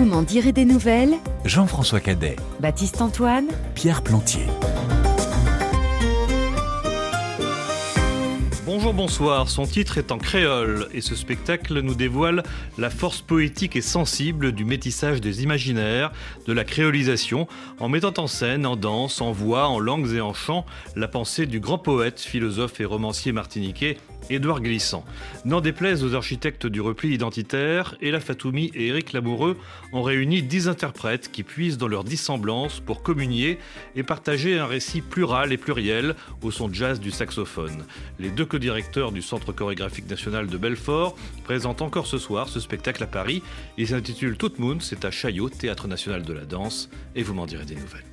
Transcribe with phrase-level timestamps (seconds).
[0.00, 1.12] Vous m'en direz des nouvelles
[1.44, 4.46] Jean-François Cadet, Baptiste Antoine Pierre Plantier.
[8.64, 9.50] Bonjour, bonsoir.
[9.50, 12.44] Son titre est en créole et ce spectacle nous dévoile
[12.78, 16.12] la force poétique et sensible du métissage des imaginaires,
[16.46, 17.46] de la créolisation,
[17.78, 20.64] en mettant en scène, en danse, en voix, en langues et en chants,
[20.96, 23.98] la pensée du grand poète, philosophe et romancier martiniquais
[24.28, 25.04] Édouard Glissant.
[25.44, 29.56] N'en déplaise aux architectes du repli identitaire, Ella Fatoumi et Éric Lamoureux
[29.92, 33.58] ont réuni dix interprètes qui puisent dans leur dissemblance pour communier
[33.96, 37.84] et partager un récit plural et pluriel au son jazz du saxophone.
[38.18, 43.02] Les deux co-directeurs du Centre chorégraphique national de Belfort présentent encore ce soir ce spectacle
[43.02, 43.42] à Paris.
[43.78, 47.46] Il s'intitule Tout Moon, c'est à Chaillot, Théâtre national de la danse, et vous m'en
[47.46, 48.09] direz des nouvelles.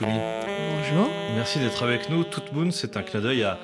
[0.00, 0.92] Bonjour Ella Fatoumi.
[0.92, 1.10] Bonjour.
[1.34, 2.24] Merci d'être avec nous.
[2.24, 3.58] Tout Moon, c'est un clin d'œil à,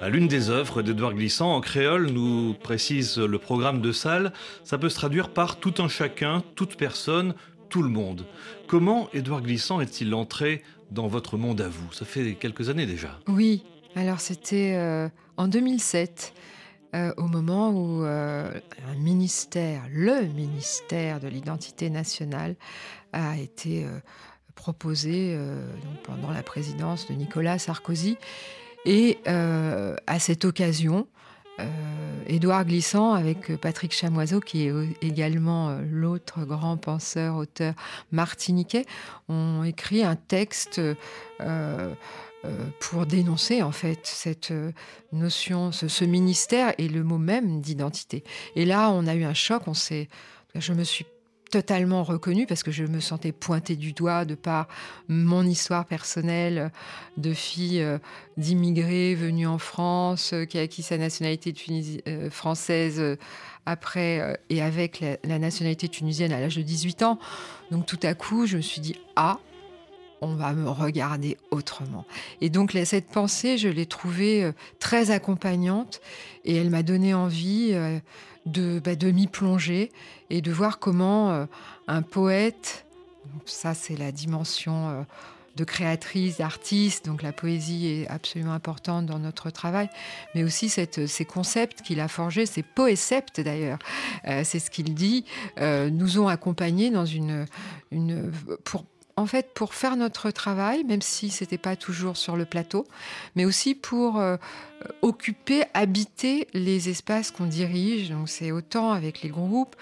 [0.00, 1.54] à l'une des œuvres d'Edouard Glissant.
[1.54, 4.32] En créole, nous précise le programme de salle.
[4.64, 7.34] Ça peut se traduire par tout un chacun, toute personne,
[7.68, 8.26] tout le monde.
[8.68, 11.92] Comment Édouard Glissant est-il entré dans votre monde à vous?
[11.92, 13.18] Ça fait quelques années déjà.
[13.28, 13.64] Oui,
[13.96, 16.32] alors c'était euh, en 2007,
[16.94, 18.50] euh, au moment où euh,
[18.88, 22.56] un ministère, le ministère de l'identité nationale,
[23.12, 23.98] a été euh,
[24.56, 25.64] proposé euh,
[26.02, 28.16] pendant la présidence de Nicolas Sarkozy.
[28.84, 31.06] Et euh, à cette occasion,
[31.60, 31.64] euh,
[32.26, 37.74] Édouard Glissant, avec Patrick Chamoiseau, qui est également l'autre grand penseur, auteur
[38.10, 38.84] martiniquais,
[39.28, 40.80] ont écrit un texte
[42.78, 44.52] pour dénoncer en fait cette
[45.12, 48.22] notion, ce, ce ministère et le mot même d'identité.
[48.54, 49.62] Et là, on a eu un choc.
[49.66, 50.08] On s'est,
[50.54, 51.06] je me suis
[51.50, 54.68] totalement reconnue parce que je me sentais pointée du doigt de par
[55.08, 56.72] mon histoire personnelle
[57.16, 57.98] de fille euh,
[58.36, 61.54] d'immigrés venue en France, euh, qui a acquis sa nationalité
[62.06, 63.16] euh, française euh,
[63.64, 67.18] après et avec la, nationalité tunisienne à l'âge de 18 ans.
[67.70, 69.40] Donc tout à coup, je me suis dit ah,
[70.20, 72.04] on va me regarder autrement.
[72.40, 76.00] Et donc cette pensée, je l'ai trouvée très accompagnante
[76.44, 77.74] et elle m'a donné envie
[78.46, 79.90] de, bah, de m'y plonger
[80.30, 81.46] et de voir comment euh,
[81.88, 82.86] un poète,
[83.44, 85.02] ça c'est la dimension euh,
[85.56, 89.88] de créatrice, d'artiste, donc la poésie est absolument importante dans notre travail,
[90.34, 93.78] mais aussi cette, ces concepts qu'il a forgés, ces poéceptes d'ailleurs,
[94.28, 95.24] euh, c'est ce qu'il dit,
[95.58, 97.46] euh, nous ont accompagnés dans une,
[97.90, 98.30] une
[98.64, 98.84] pour
[99.16, 102.86] en fait, pour faire notre travail, même si c'était pas toujours sur le plateau,
[103.34, 104.36] mais aussi pour euh,
[105.00, 108.10] occuper, habiter les espaces qu'on dirige.
[108.10, 109.74] Donc, c'est autant avec les groupes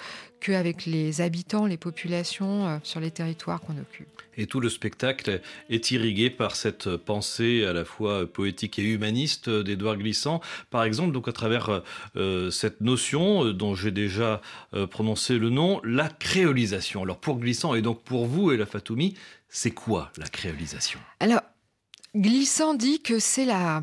[0.45, 4.15] qu'avec les habitants, les populations euh, sur les territoires qu'on occupe.
[4.37, 5.41] Et tout le spectacle
[5.71, 10.41] est irrigué par cette pensée à la fois poétique et humaniste d'Édouard Glissant.
[10.71, 11.83] Par exemple, donc à travers
[12.17, 14.41] euh, cette notion euh, dont j'ai déjà
[14.75, 17.03] euh, prononcé le nom, la créolisation.
[17.03, 19.15] Alors pour Glissant et donc pour vous et la Fatoumi,
[19.49, 20.99] c'est quoi la créolisation?
[21.21, 21.43] Alors,
[22.17, 23.83] Glissant dit que c'est la,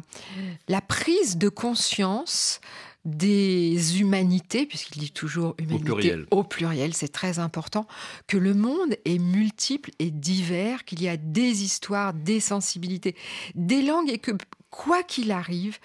[0.70, 2.62] la prise de conscience
[3.04, 6.26] des humanités, puisqu'il dit toujours humanité pluriel.
[6.32, 7.88] au pluriel, c'est très important,
[8.28, 13.16] que le monde est multiple et divers, qu'il y a des histoires, des sensibilités,
[13.56, 14.32] des langues, et que
[14.70, 15.80] quoi qu'il arrive,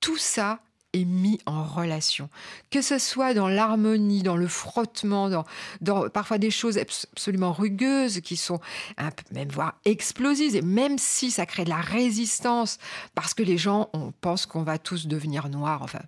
[0.00, 0.60] tout ça
[0.92, 2.30] est mis en relation.
[2.70, 5.44] Que ce soit dans l'harmonie, dans le frottement, dans,
[5.82, 8.60] dans parfois des choses abs- absolument rugueuses qui sont
[8.96, 12.78] un peu, même voire explosives, et même si ça crée de la résistance,
[13.14, 16.00] parce que les gens on pense qu'on va tous devenir noirs, enfin.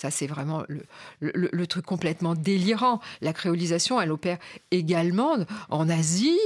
[0.00, 0.62] Ça, c'est vraiment
[1.20, 3.00] le, truc complètement délirant.
[3.20, 4.38] La créolisation, elle opère
[4.70, 5.36] également
[5.68, 6.38] en Asie,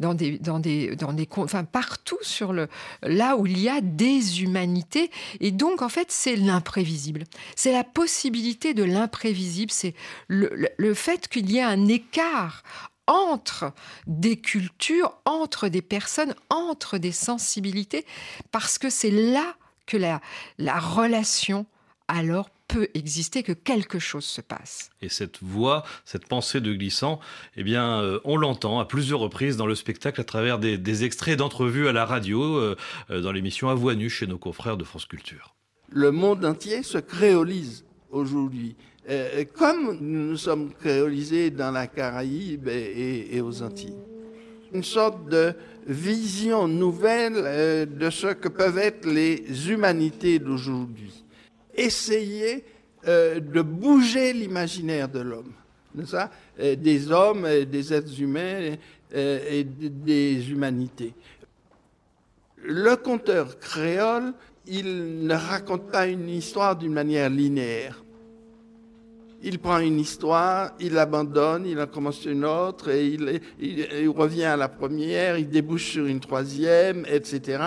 [0.00, 2.68] dans des, dans des, dans des, enfin partout sur le,
[3.02, 5.10] là où il y a des humanités.
[5.40, 7.24] Et donc, en fait, c'est l'imprévisible.
[7.56, 9.70] C'est la possibilité de l'imprévisible.
[9.72, 9.94] C'est
[10.28, 12.62] le fait qu'il y ait un écart
[13.10, 13.72] entre
[14.06, 18.06] des cultures, entre des personnes, entre des sensibilités,
[18.52, 20.20] parce que c'est là que la,
[20.58, 21.66] la relation
[22.06, 24.90] alors peut exister, que quelque chose se passe.
[25.02, 27.20] Et cette voix, cette pensée de Glissant,
[27.56, 31.04] eh bien, euh, on l'entend à plusieurs reprises dans le spectacle à travers des, des
[31.04, 32.76] extraits d'entrevues à la radio, euh,
[33.10, 35.54] euh, dans l'émission À voix nue chez nos confrères de France Culture.
[35.92, 38.76] le monde entier se créolise aujourd'hui.
[39.08, 43.96] Euh, comme nous sommes créolisés dans la Caraïbe et, et- et aux Antilles.
[44.72, 45.52] une sorte de
[45.86, 51.24] vision nouvelle euh, de ce que peuvent être les humanités d'aujourd'hui.
[51.82, 52.64] Essayer
[53.06, 55.52] euh, de bouger l'imaginaire de l'homme,
[56.06, 56.30] ça
[56.60, 58.76] euh, des hommes, des êtres humains
[59.12, 61.14] et des humanités.
[62.62, 64.32] Le conteur créole,
[64.66, 68.04] il ne raconte pas une histoire d'une manière linéaire
[69.42, 74.56] il prend une histoire, il l'abandonne, il en commence une autre, et il, revient à
[74.56, 77.62] la première, il débouche sur une troisième, etc.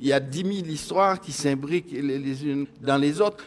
[0.00, 3.44] Il y a dix mille histoires qui s'imbriquent les, unes dans les autres.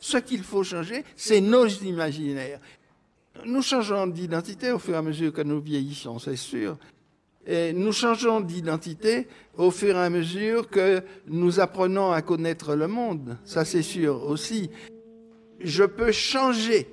[0.00, 2.60] Ce qu'il faut changer, c'est nos imaginaires.
[3.44, 6.76] Nous changeons d'identité au fur et à mesure que nous vieillissons, c'est sûr.
[7.46, 12.88] Et nous changeons d'identité au fur et à mesure que nous apprenons à connaître le
[12.88, 14.70] monde, ça c'est sûr aussi
[15.64, 16.86] je peux changer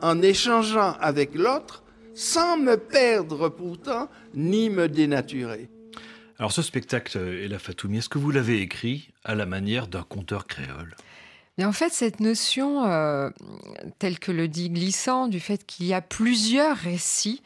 [0.00, 1.82] en échangeant avec l'autre
[2.14, 5.68] sans me perdre pourtant ni me dénaturer.
[6.42, 10.48] Alors ce spectacle, Ella Fatoumi, est-ce que vous l'avez écrit à la manière d'un conteur
[10.48, 10.96] créole?
[11.56, 13.30] Mais en fait, cette notion, euh,
[14.00, 17.44] telle que le dit Glissant, du fait qu'il y a plusieurs récits,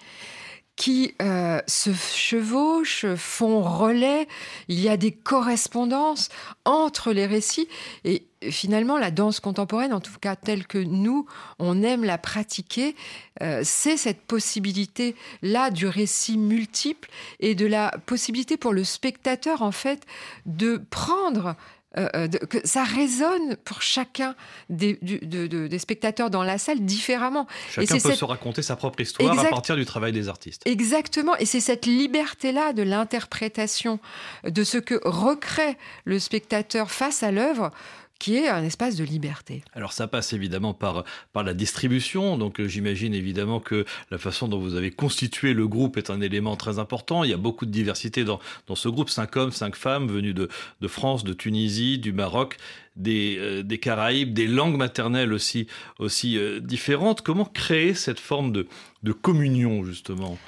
[0.76, 4.28] qui euh, se chevauchent, font relais.
[4.68, 6.30] Il y a des correspondances
[6.64, 7.68] entre les récits.
[8.04, 11.26] Et finalement, la danse contemporaine, en tout cas telle que nous,
[11.58, 12.94] on aime la pratiquer,
[13.42, 17.08] euh, c'est cette possibilité-là du récit multiple
[17.40, 20.04] et de la possibilité pour le spectateur, en fait,
[20.44, 21.56] de prendre
[21.98, 24.34] euh, euh, que ça résonne pour chacun
[24.68, 27.46] des, des, spectateurs dans la salle différemment.
[27.70, 30.60] Chacun peut se raconter sa propre histoire à partir du travail des artistes.
[30.66, 33.98] Exactement, et c'est cette liberté-là de l'interprétation
[34.44, 37.70] de ce que recrée le spectateur face à l'œuvre
[38.18, 39.62] qui est un espace de liberté.
[39.74, 44.48] Alors ça passe évidemment par, par la distribution, donc euh, j'imagine évidemment que la façon
[44.48, 47.24] dont vous avez constitué le groupe est un élément très important.
[47.24, 50.34] Il y a beaucoup de diversité dans, dans ce groupe, cinq hommes, cinq femmes venus
[50.34, 50.48] de,
[50.80, 52.56] de France, de Tunisie, du Maroc,
[52.96, 55.66] des, euh, des Caraïbes, des langues maternelles aussi,
[55.98, 57.20] aussi euh, différentes.
[57.20, 58.66] Comment créer cette forme de,
[59.02, 60.38] de communion justement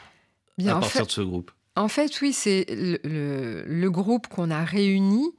[0.66, 1.50] à partir de ce groupe?
[1.76, 5.30] En fait, oui, c'est le, le, le groupe qu'on a réuni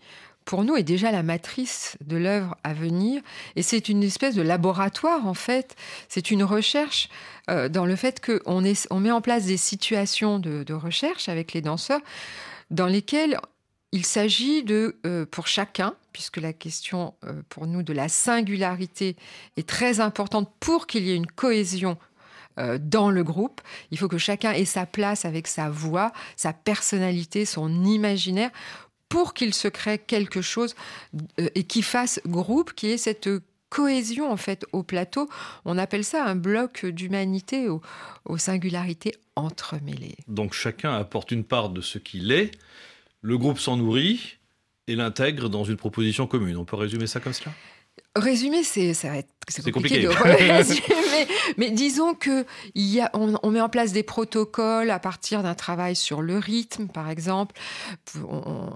[0.49, 3.21] pour nous, est déjà la matrice de l'œuvre à venir.
[3.55, 5.75] Et c'est une espèce de laboratoire, en fait.
[6.07, 7.07] C'est une recherche
[7.51, 11.61] euh, dans le fait qu'on on met en place des situations de, recherche avec les
[11.61, 12.01] danseurs
[12.71, 13.39] dans lesquelles
[13.91, 19.17] il s'agit de, euh, pour chacun, puisque la question euh, pour nous de la singularité
[19.55, 21.95] est très importante pour qu'il y ait une cohésion
[22.81, 23.61] dans le groupe.
[23.89, 28.51] Il faut que chacun ait sa place avec sa voix, sa personnalité, son imaginaire
[29.09, 30.75] pour qu'il se crée quelque chose
[31.39, 33.29] euh, et qui fasse groupe, qui ait cette
[33.69, 34.37] cohésion en
[34.71, 35.29] au plateau.
[35.65, 37.81] On appelle ça un bloc d'humanité aux,
[38.25, 40.17] aux, singularités entremêlées.
[40.27, 42.51] Donc chacun apporte une part de ce qu'il est,
[43.21, 44.37] le groupe s'en nourrit
[44.87, 46.57] et l'intègre dans une proposition commune.
[46.57, 47.51] On peut résumer ça comme cela?
[48.15, 50.07] Résumer, c'est ça va être c'est compliqué, de
[50.53, 51.27] résumer,
[51.57, 52.45] mais disons que
[52.75, 56.37] il y a, on, met en place des protocoles à partir d'un travail sur le
[56.37, 57.55] rythme, par exemple,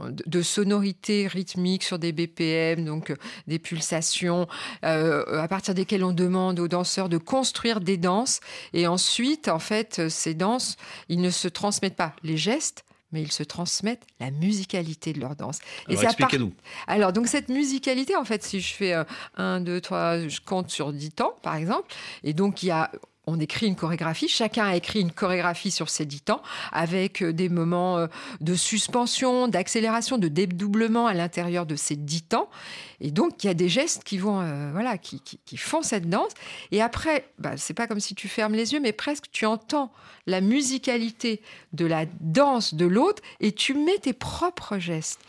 [0.09, 3.15] de sonorité rythmique sur des BPM, donc euh,
[3.47, 4.47] des pulsations,
[4.83, 8.39] euh, à partir desquelles on demande aux danseurs de construire des danses,
[8.73, 10.75] et ensuite, en fait, ces danses,
[11.09, 12.15] ils ne se transmettent pas.
[12.23, 15.59] Les gestes, mais ils se transmettent la musicalité de leur danse.
[15.87, 16.53] Alors, expliquez-nous.
[16.87, 18.93] Alors, donc cette musicalité, en fait, si je fais
[19.37, 21.93] 1, 2, 3, je compte sur 10 temps, par exemple,
[22.23, 22.91] et donc il y a
[23.25, 27.31] on écrit une chorégraphie, chacun a écrit une chorégraphie sur ses dix temps, avec euh,
[27.31, 28.07] des moments euh,
[28.41, 32.49] de suspension, d'accélération, de dédoublement à l'intérieur de ces dix temps.
[32.99, 35.21] Et donc, il y a des gestes qui vont, euh, voilà, qui,
[35.57, 36.31] font cette danse.
[36.71, 39.91] Et après, bah, c'est pas comme si tu fermes les yeux, mais presque tu entends
[40.27, 45.21] la musicalité de la danse de l'autre et tu mets tes propres gestes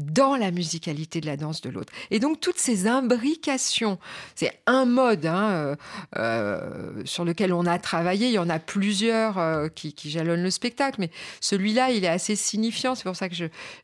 [0.00, 1.92] dans la musicalité de la danse de l'autre.
[2.10, 3.98] Et donc toutes ces imbrications,
[4.34, 5.76] c'est un mode hein, euh,
[6.16, 10.50] euh, sur lequel on a travaillé, il y en a plusieurs euh, qui, jalonnent le
[10.50, 13.34] spectacle, mais celui-là, il est assez signifiant, c'est pour ça que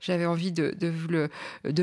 [0.01, 0.75] j'avais envie de,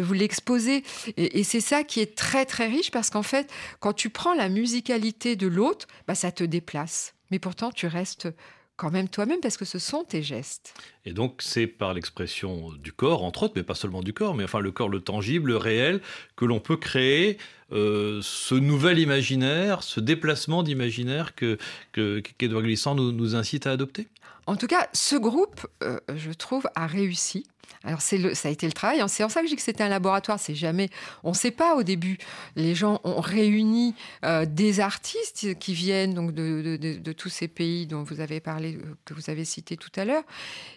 [0.01, 0.83] vous l'exposer.
[1.17, 4.49] Et, c'est ça qui est très très riche, parce qu'en fait, quand tu prends la
[4.49, 7.13] musicalité de l'autre, bah, ça te déplace.
[7.31, 8.27] Mais pourtant, tu restes
[8.75, 10.73] quand même toi-même parce que ce sont tes gestes.
[11.05, 14.43] Et donc c'est par l'expression du corps, entre autres, mais pas seulement du corps, mais
[14.43, 16.01] enfin le corps, le tangible, le réel,
[16.35, 17.37] que l'on peut créer
[17.71, 21.57] euh, ce nouvel imaginaire, ce déplacement d'imaginaire que
[21.91, 24.07] qu'Edouard Glissant nous, nous, incite à adopter
[24.47, 27.45] En tout cas, ce groupe, euh, je trouve, a réussi.
[27.85, 29.03] Alors ça a été le travail.
[29.07, 30.39] C'est en ça que je dis que c'était un laboratoire.
[30.39, 30.89] C'est jamais,
[31.23, 32.17] on ne sait pas au début.
[32.55, 33.93] Les gens ont réuni
[34.23, 38.95] euh, des artistes qui viennent donc de, tous ces pays dont vous avez parlé, euh,
[39.03, 40.23] que vous avez cité tout à l'heure.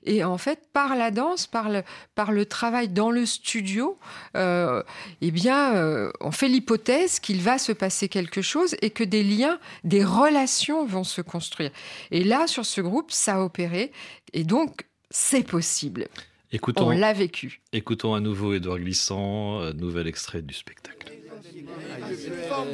[0.02, 3.98] Et en fait, par la danse, par le, travail dans le studio,
[4.36, 4.82] euh,
[5.20, 9.58] eh bien, on fait l'hypothèse qu'il va se passer quelque chose et que des liens,
[9.84, 11.70] des relations vont se construire.
[12.10, 13.92] Et là, sur ce groupe, ça a opéré.
[14.32, 16.08] Et donc, c'est possible.
[16.56, 17.60] Écoutons, On l'a vécu.
[17.74, 21.12] Écoutons à nouveau Édouard Glissant, euh, nouvel extrait du spectacle.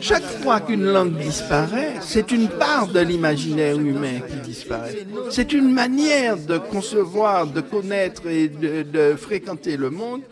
[0.01, 5.05] Chaque fois qu'une langue disparaît, c'est une part de l'imaginaire humain qui disparaît.
[5.31, 10.23] C'est une manière de concevoir, de connaître et de, de fréquenter le monde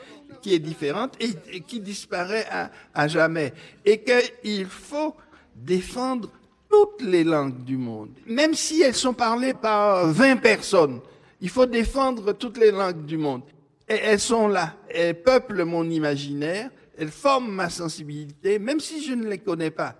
[0.42, 3.52] qui est différente et, et qui disparaît à, à jamais.
[3.84, 5.16] Et qu'il faut
[5.56, 6.30] défendre
[6.70, 11.00] toutes les langues du monde, même si elles sont parlées par 20 personnes.
[11.40, 13.42] Il faut défendre toutes les langues du monde.
[13.88, 14.76] Et elles sont là.
[14.88, 16.70] Elles peuplent mon imaginaire.
[16.96, 19.96] Elles forment ma sensibilité, même si je ne les connais pas.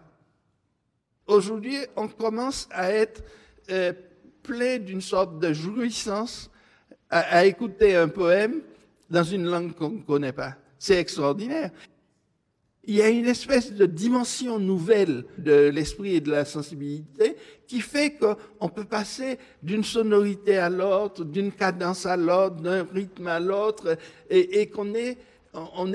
[1.27, 3.23] Aujourd'hui, on commence à être
[3.71, 3.93] euh,
[4.43, 6.51] plein d'une sorte de jouissance
[7.09, 8.61] à, à écouter un poème
[9.09, 10.57] dans une langue qu'on ne connaît pas.
[10.79, 11.71] C'est extraordinaire.
[12.85, 17.81] Il y a une espèce de dimension nouvelle de l'esprit et de la sensibilité qui
[17.81, 23.39] fait qu'on peut passer d'une sonorité à l'autre, d'une cadence à l'autre, d'un rythme à
[23.39, 23.99] l'autre,
[24.31, 25.19] et, qu'on est,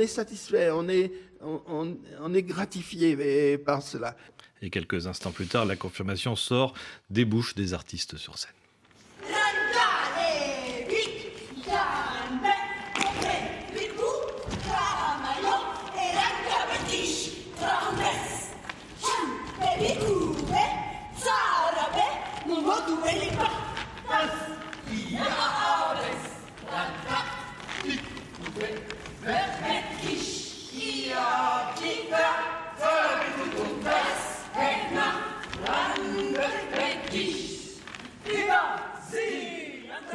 [0.07, 1.11] satisfait, on est,
[1.41, 4.15] on est gratifié par cela.
[4.61, 6.73] Et quelques instants plus tard, la confirmation sort
[7.09, 8.51] des bouches des artistes sur scène.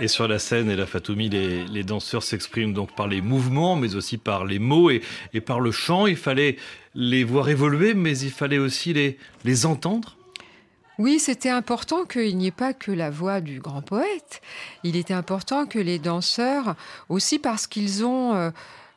[0.01, 3.97] Et sur la scène, et la Fatoumi, les, danseurs s'expriment donc par les mouvements, mais
[3.97, 5.03] aussi par les mots et,
[5.45, 6.07] par le chant.
[6.07, 6.57] Il fallait
[6.95, 10.17] les voir évoluer, mais il fallait aussi les, les entendre.
[10.97, 14.41] Oui, c'était important qu'il n'y ait pas que la voix du grand poète.
[14.85, 16.77] Il était important que les danseurs,
[17.11, 18.51] aussi parce qu'ils ont, euh,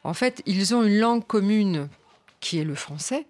[0.06, 1.90] en fait, ils ont une langue commune
[2.40, 3.26] qui est le français,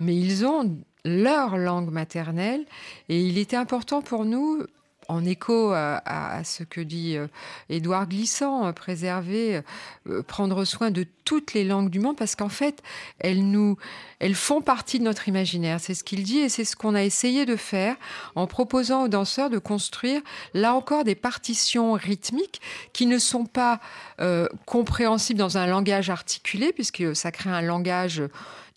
[0.00, 2.64] mais ils ont leur langue maternelle.
[3.10, 4.62] Et il était important pour nous,
[5.08, 7.26] en écho à, à, ce que dit euh,
[7.68, 9.60] Édouard Glissant, euh, préserver,
[10.08, 12.82] euh, prendre soin de toutes les langues du monde, parce qu'en fait,
[13.18, 13.76] elles nous,
[14.18, 15.80] elles font partie de notre imaginaire.
[15.80, 17.96] C'est ce qu'il dit et c'est ce qu'on a essayé de faire
[18.34, 20.20] en proposant aux danseurs de construire,
[20.54, 22.60] là encore, des partitions rythmiques
[22.92, 23.80] qui ne sont pas
[24.20, 28.22] euh, compréhensibles dans un langage articulé, puisque ça crée un langage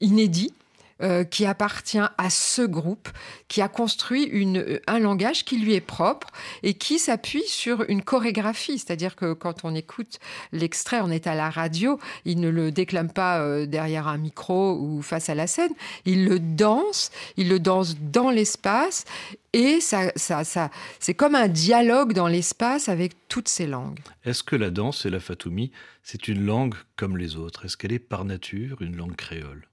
[0.01, 0.53] inédit
[1.01, 3.09] euh, qui appartient à ce groupe,
[3.49, 6.27] qui a construit une, un langage qui lui est propre
[6.63, 8.79] et qui s'appuie sur une chorégraphie.
[8.79, 10.19] C'est-à-dire que quand on écoute
[10.53, 14.77] l'extrait, on est à la radio, il ne le déclame pas euh, derrière un micro
[14.79, 15.73] ou face à la scène,
[16.05, 19.03] il le danse, il le danse dans l'espace
[19.51, 23.99] et ça, ça, ça, c'est comme un dialogue dans l'espace avec toutes ces langues.
[24.23, 25.71] Est-ce que la danse et la fatoumi,
[26.03, 27.65] c'est une langue comme les autres?
[27.65, 29.67] Est-ce qu'elle est par nature une langue créole?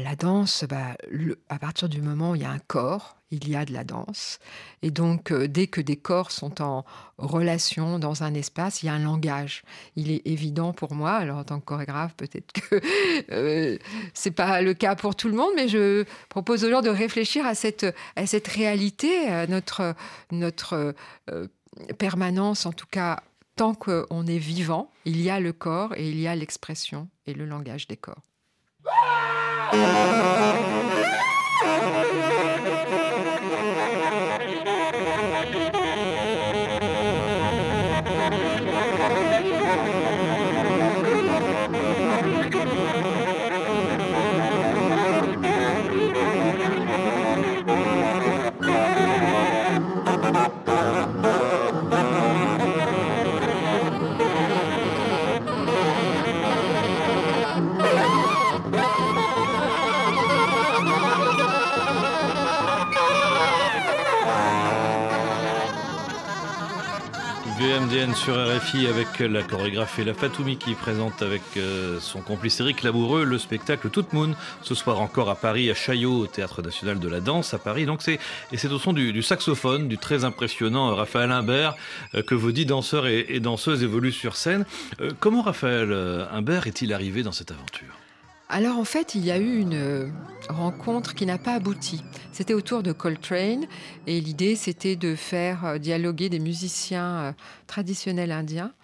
[0.00, 0.96] La danse, bah,
[1.48, 3.84] à partir du moment où il y a un corps, il y a de la
[3.84, 4.38] danse.
[4.82, 6.84] Et donc, euh, dès que des corps sont en
[7.18, 9.62] relation dans un espace, il y a un langage.
[9.96, 12.80] Il est évident pour moi, alors en tant que chorégraphe, peut-être que
[13.32, 13.78] euh,
[14.14, 17.46] c'est pas le cas pour tout le monde, mais je propose aux gens de réfléchir
[17.46, 19.94] à cette, à cette réalité, à notre,
[20.30, 20.94] notre
[21.30, 21.48] euh,
[21.98, 23.22] permanence, en tout cas,
[23.56, 27.34] tant qu'on est vivant, il y a le corps et il y a l'expression et
[27.34, 28.22] le langage des corps.
[29.72, 30.81] Música
[67.92, 73.24] Sur RFI avec la chorégraphe La Fatoumi qui présente avec euh, son complice Eric Lamoureux
[73.24, 77.06] le spectacle Toute Moon ce soir encore à Paris à Chaillot au Théâtre National de
[77.06, 77.84] la Danse à Paris.
[77.84, 78.18] Donc c'est
[78.50, 81.74] et c'est au son du, saxophone du très impressionnant Raphaël Imbert
[82.14, 84.64] euh, que vos dix danseurs et, et, danseuses évoluent sur scène.
[85.02, 85.92] Euh, comment Raphaël
[86.32, 87.94] Imbert est-il arrivé dans cette aventure?
[88.52, 90.08] Alors en fait, il y a eu une euh,
[90.50, 92.04] rencontre qui n'a pas abouti.
[92.32, 93.64] C'était autour de Coltrane
[94.06, 97.32] et l'idée c'était de faire euh, dialoguer des musiciens euh,
[97.66, 98.74] traditionnels indiens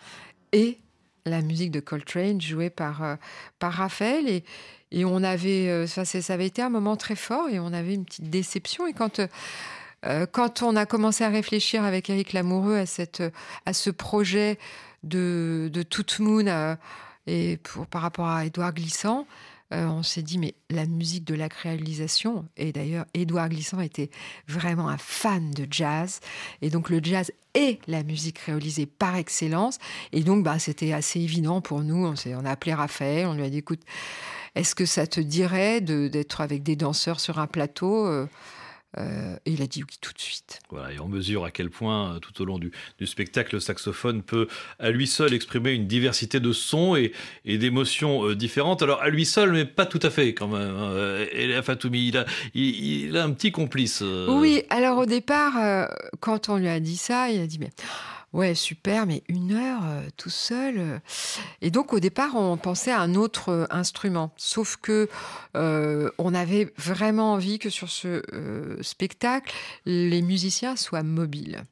[0.52, 0.78] et
[1.26, 3.18] la musique de Coltrane jouée par,
[3.58, 4.44] par Raphaël et,
[4.90, 8.06] et on avait ça, ça, avait été un moment très fort et on avait une
[8.06, 9.20] petite déception et quand
[10.32, 13.22] quand on a commencé à réfléchir avec Eric Lamoureux à, cette,
[13.66, 14.58] à ce projet
[15.02, 16.76] de, de Toute Moon
[17.26, 19.26] et pour, par rapport à Édouard Glissant,
[19.72, 24.10] euh, on s'est dit, mais la musique de la réalisation, et d'ailleurs, Édouard Glissant était
[24.46, 26.20] vraiment un fan de jazz,
[26.62, 29.78] et donc le jazz est la musique réalisée par excellence,
[30.12, 32.06] et donc bah, c'était assez évident pour nous.
[32.06, 33.82] On, on a appelé Raphaël, on lui a dit, écoute,
[34.54, 38.26] est-ce que ça te dirait d'être avec des danseurs sur un plateau euh,
[38.96, 40.60] euh, et il a dit oui tout de suite.
[40.70, 42.72] Voilà, et on mesure à quel point, euh, tout au long du,
[43.04, 47.12] spectacle, le saxophone peut à lui seul exprimer une diversité de sons et,
[47.44, 48.82] d'émotions euh, différentes.
[48.82, 50.74] Alors à lui seul, mais pas tout à fait quand même.
[50.74, 51.26] Hein.
[51.32, 54.02] Et Fatoumi, il a, il, a un petit complice.
[54.02, 55.88] Oui, alors au départ,
[56.20, 57.70] quand on lui a dit ça, il a dit mais
[58.34, 60.74] Ouais, super, mais une heure euh, tout seul.
[60.78, 60.98] Euh.
[61.62, 65.08] Et donc au départ, on pensait à un autre euh, instrument, sauf que
[65.54, 68.22] on avait vraiment envie que sur ce
[68.80, 69.52] spectacle,
[69.86, 71.64] les musiciens soient mobiles.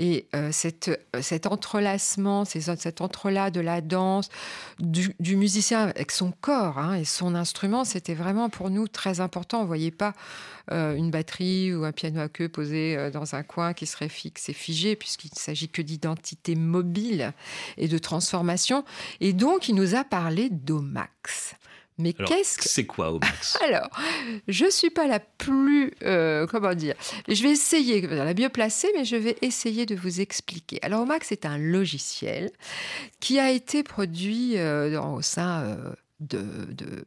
[0.00, 4.28] Et euh, cet entrelacement, cet entrelac de la danse,
[4.80, 9.58] du, musicien avec son corps hein, et son instrument, c'était vraiment pour nous très important.
[9.58, 10.12] On ne voyait pas
[10.72, 14.08] euh, une batterie ou un piano à queue posé euh, dans un coin qui serait
[14.08, 17.32] fixe et figé, puisqu'il ne s'agit que d'identité mobile
[17.76, 18.84] et de transformation.
[19.20, 21.54] Et donc, il nous a parlé d'Omax.
[21.96, 23.56] Mais qu'est-ce que c'est quoi Omax?
[23.68, 23.88] Alors,
[24.48, 26.94] je suis pas la plus euh, comment dire.
[27.28, 30.80] Je vais essayer, la mieux placée, mais je vais essayer de vous expliquer.
[30.82, 32.50] Alors Omax est un logiciel
[33.20, 37.04] qui a été produit euh, au sein euh, de, de,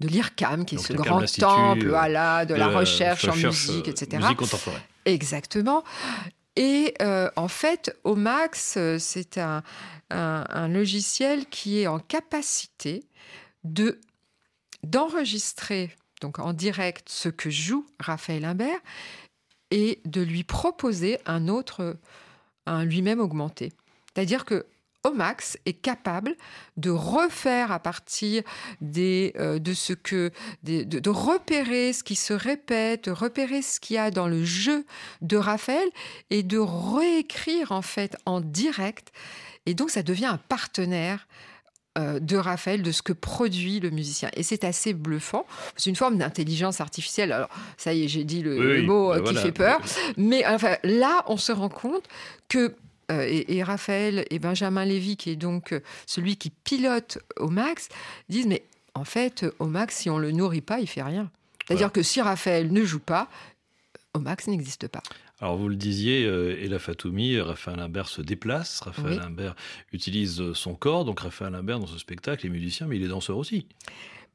[0.00, 4.22] de l'IRCAM, qui est ce grand temple voilà, de, la recherche, en musique, etc.
[4.22, 4.82] Musique contemporaine.
[5.06, 5.82] Exactement.
[6.56, 6.94] Et
[7.36, 9.62] en fait, Omax, c'est un,
[10.10, 13.04] un, logiciel qui est en capacité
[13.64, 14.00] de
[14.90, 18.80] d'enregistrer donc en direct ce que joue Raphaël Imbert
[19.70, 21.96] et de lui proposer un autre,
[22.66, 23.72] un lui-même augmenté.
[24.14, 24.66] C'est-à-dire que
[25.04, 26.36] Omax est capable
[26.76, 28.42] de refaire à partir
[28.80, 30.32] des, euh, de ce que,
[30.64, 34.84] de, repérer ce qui se répète, de repérer ce qu'il y a dans le jeu
[35.22, 35.88] de Raphaël
[36.30, 39.12] et de réécrire en fait en direct.
[39.66, 41.28] Et donc ça devient un partenaire
[41.96, 44.30] de Raphaël, de ce que produit le musicien.
[44.34, 45.46] Et c'est assez bluffant.
[45.76, 47.32] C'est une forme d'intelligence artificielle.
[47.32, 49.80] Alors, ça y est, j'ai dit le, mot euh, bah qui fait peur.
[50.16, 52.04] Mais enfin, là, on se rend compte
[52.48, 52.74] que
[53.10, 55.74] euh, et, Raphaël et Benjamin Lévy, qui est donc
[56.06, 57.88] celui qui pilote au max,
[58.28, 58.62] disent mais
[58.94, 61.30] en fait, au max, si on le nourrit pas, il fait rien.
[61.66, 63.28] C'est-à-dire que si Raphaël ne joue pas,
[64.14, 65.02] au max n'existe pas.
[65.40, 69.54] Alors vous le disiez, euh, Ella Fatoumi, Raphaël Imbert se déplace, Raphaël Imbert
[69.92, 73.36] utilise son corps, donc Raphaël Imbert dans ce spectacle est musicien, mais il est danseur
[73.36, 73.66] aussi.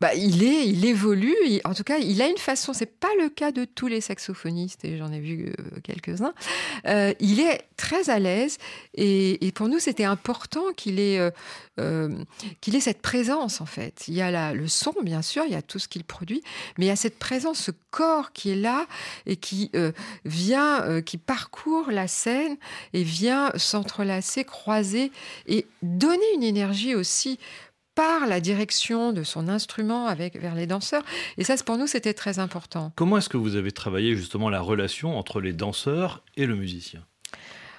[0.01, 1.35] Bah, il est, il évolue.
[1.63, 2.73] en tout cas, il a une façon.
[2.73, 6.33] C'est pas le cas de tous les saxophonistes, et j'en ai vu euh, quelques-uns.
[6.87, 8.57] Euh, il est très à l'aise,
[8.95, 11.19] et, pour nous, c'était important qu'il ait,
[11.79, 12.09] euh,
[12.61, 14.07] qu'il ait cette présence en fait.
[14.07, 16.41] Il y a le son, bien sûr, il y a tout ce qu'il produit,
[16.79, 18.87] mais il y a cette présence, ce corps qui est là
[19.27, 19.69] et qui
[20.25, 22.57] vient, qui parcourt la scène
[22.93, 25.11] et vient s'entrelacer, croiser
[25.47, 27.37] et donner une énergie aussi
[28.01, 31.03] par la direction de son instrument avec, vers les danseurs.
[31.37, 32.91] Et ça, pour nous, c'était très important.
[32.95, 37.03] Comment est-ce que vous avez travaillé justement la relation entre les danseurs et le musicien?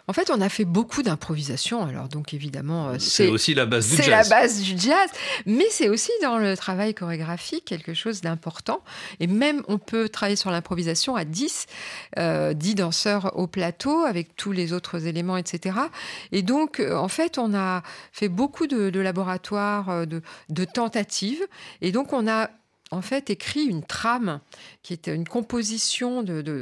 [0.09, 1.85] En fait, on a fait beaucoup d'improvisation.
[1.85, 4.05] Alors, donc évidemment, euh, c'est aussi la base du jazz.
[4.05, 5.11] C'est la base du jazz,
[5.47, 8.83] mais c'est aussi dans le travail chorégraphique quelque chose d'important.
[9.21, 11.67] Et même, on peut travailler sur l'improvisation à 10,
[12.19, 15.77] euh, 10 danseurs au plateau avec tous les autres éléments, etc.
[16.33, 21.47] Et donc, euh, en fait, on a fait beaucoup de, laboratoires, de, de tentatives.
[21.81, 22.51] Et donc, on a
[22.93, 24.41] en fait écrit une trame
[24.83, 26.53] qui est une composition de,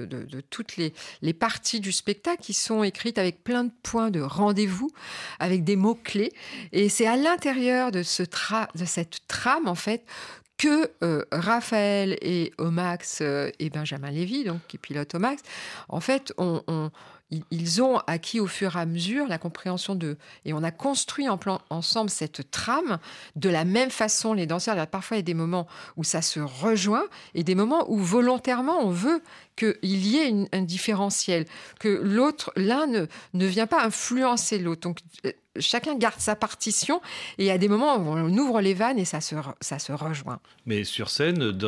[0.49, 4.91] toutes les, parties du spectacle qui sont écrites avec plein de points de rendez-vous,
[5.39, 6.33] avec des mots-clés.
[6.73, 10.05] Et c'est à l'intérieur de, ce de cette trame, en fait,
[10.57, 15.43] que euh, Raphaël et Omax euh, et Benjamin Lévy, donc qui pilotent Omax,
[15.89, 16.91] en fait, on,
[17.51, 20.17] ils, ont acquis au fur et à mesure la compréhension de...
[20.45, 22.99] Et on a construit en plan, ensemble cette trame
[23.37, 24.87] de la même façon, les danseurs.
[24.87, 25.67] Parfois, il y a des moments
[25.97, 29.23] où ça se rejoint et des moments où volontairement on veut
[29.57, 31.47] qu'il y ait un différentiel,
[31.79, 34.81] que l'autre, l'un ne, ne vient pas influencer l'autre.
[34.83, 37.01] Donc, euh, chacun garde sa partition
[37.39, 40.41] et a des moments où on ouvre les vannes et ça se, ça se rejoint.
[40.67, 41.59] Mais sur scène,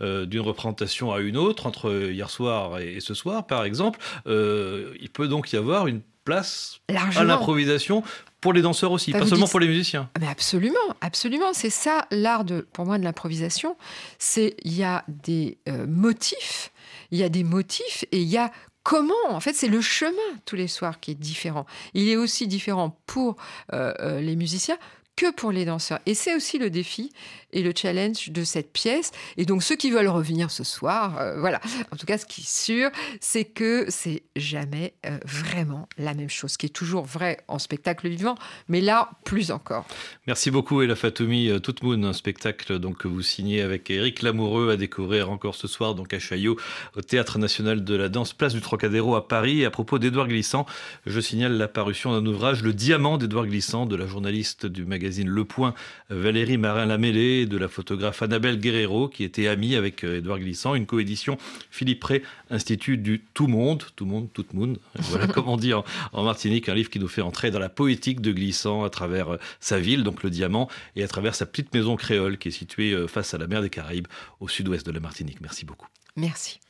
[0.00, 4.94] euh, d'une représentation à une autre, entre hier soir et ce soir par exemple, euh,
[5.00, 8.02] il peut donc y avoir une place à l'improvisation
[8.40, 10.08] pour les danseurs aussi, pas seulement pour les musiciens.
[10.14, 11.52] Ah, mais absolument, absolument.
[11.52, 13.76] C'est ça l'art de, pour moi, de l'improvisation.
[14.18, 16.72] C'est il y a des euh, motifs,
[17.10, 18.50] il y a des motifs et il y a
[18.82, 20.10] comment En fait, c'est le chemin
[20.44, 21.66] tous les soirs qui est différent.
[21.94, 23.36] Il est aussi différent pour
[23.72, 24.78] euh, les musiciens
[25.20, 25.98] que pour les danseurs.
[26.06, 27.12] Et c'est aussi le défi
[27.52, 29.10] et le challenge de cette pièce.
[29.36, 31.60] Et donc ceux qui veulent revenir ce soir, euh, voilà.
[31.92, 36.30] En tout cas, ce qui est sûr, c'est que c'est jamais euh, vraiment la même
[36.30, 38.34] chose, qui est toujours vrai en spectacle vivant,
[38.68, 39.86] mais là plus encore.
[40.26, 44.70] Merci beaucoup Ella Fatoumi, euh, Moon, un spectacle donc que vous signez avec Eric Lamoureux
[44.70, 46.56] à découvrir encore ce soir donc à Chaillot
[46.96, 49.60] au Théâtre National de la Danse, place du Trocadéro à Paris.
[49.60, 50.64] Et à propos d'Edouard Glissant,
[51.04, 55.44] je signale l'apparition d'un ouvrage, Le Diamant d'Edouard Glissant, de la journaliste du magazine Le
[55.44, 55.74] Point,
[56.08, 60.86] Valérie Marin-Lamélé de la photographe Annabelle Guerrero, qui était amie avec Edouard euh, Glissant, une
[60.86, 61.36] coédition
[61.70, 66.68] Philippe Ray, Institut du Tout Monde, Tout Monde, Tout Monde, voilà comment dire en, Martinique,
[66.68, 69.80] un livre qui nous fait entrer dans la poétique de Glissant à travers euh, sa
[69.80, 73.06] ville, donc le Diamant, et à travers sa petite maison créole qui est située euh,
[73.06, 74.08] face à la mer des Caraïbes,
[74.40, 75.40] au sud-ouest de la Martinique.
[75.40, 75.88] Merci beaucoup.
[76.16, 76.60] Merci.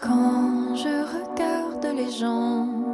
[0.00, 2.84] Quand je regarde les gens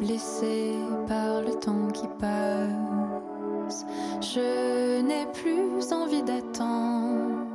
[0.00, 0.74] blessés
[1.06, 3.86] par le temps qui passe,
[4.20, 7.46] je n'ai plus envie d'attendre.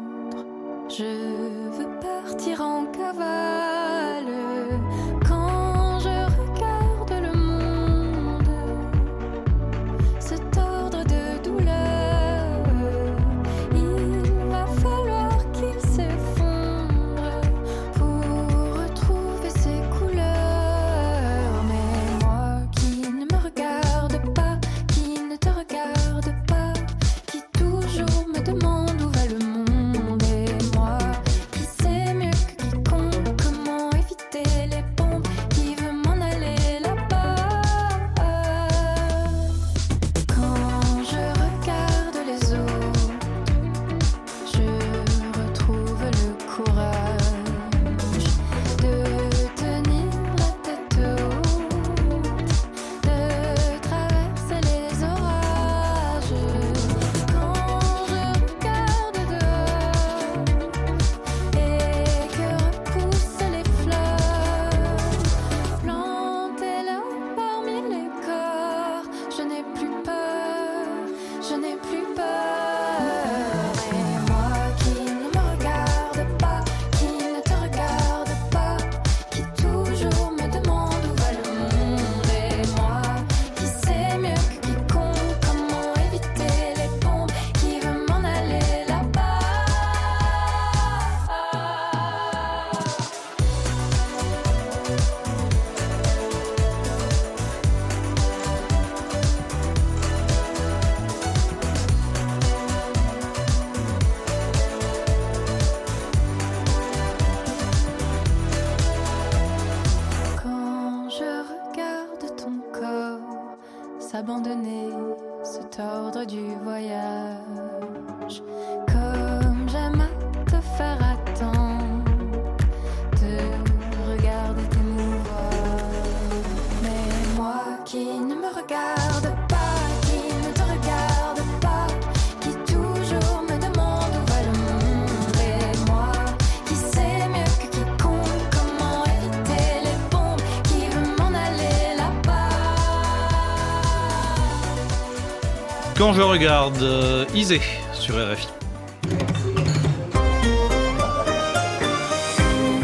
[146.08, 147.60] Quand je regarde euh, Isée
[147.92, 148.48] sur RFI.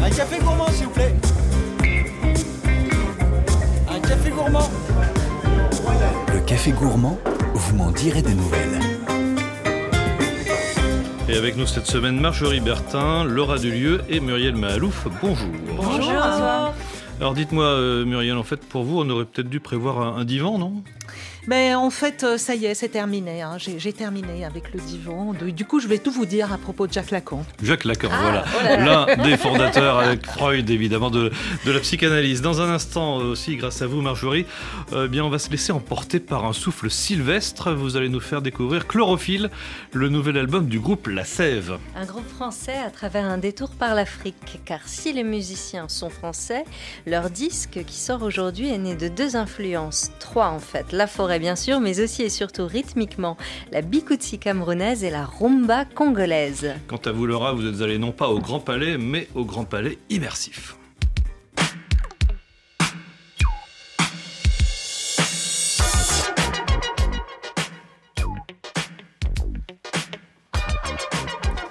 [0.02, 1.14] Un café gourmand, s'il vous plaît.
[3.88, 4.70] Un café gourmand.
[6.34, 7.18] Le café gourmand,
[7.54, 8.78] vous m'en direz des nouvelles.
[11.26, 15.08] Et avec nous cette semaine, Marjorie Bertin, Laura Dulieu et Muriel Mahalouf.
[15.22, 15.48] Bonjour.
[15.78, 16.12] Bonjour.
[17.20, 20.58] Alors dites-moi, euh, Muriel, en fait, pour vous, on aurait peut-être dû prévoir un divan,
[20.58, 20.82] non?
[21.46, 23.42] Mais en fait, euh, ça y est, c'est terminé.
[23.42, 23.56] hein.
[23.58, 25.34] J'ai j'ai terminé avec le divan.
[25.34, 27.44] Du coup, je vais tout vous dire à propos de Jacques Lacan.
[27.62, 28.44] Jacques Lacan, Ah, voilà.
[29.06, 29.16] oh.
[29.16, 31.30] L'un des fondateurs, avec Freud évidemment, de,
[31.66, 32.40] de la psychanalyse.
[32.40, 34.46] Dans un instant aussi, grâce à vous, Marjorie,
[34.94, 37.72] euh, bien, on va se laisser emporter par un souffle sylvestre.
[37.72, 39.50] Vous allez nous faire découvrir Chlorophylle,
[39.92, 41.78] le nouvel album du groupe La Sève.
[41.94, 44.60] Un groupe français à travers un détour par l'Afrique.
[44.64, 46.64] Car si les musiciens sont français,
[47.06, 50.10] leur disque qui sort aujourd'hui est né de deux influences.
[50.20, 50.86] Trois en fait.
[50.92, 53.36] La forêt bien sûr, mais aussi et surtout rythmiquement
[53.72, 56.72] la bikutsi camerounaise et la rumba congolaise.
[56.86, 59.64] Quant à vous, Laura, vous êtes allé non pas au Grand Palais, mais au Grand
[59.64, 60.76] Palais immersif.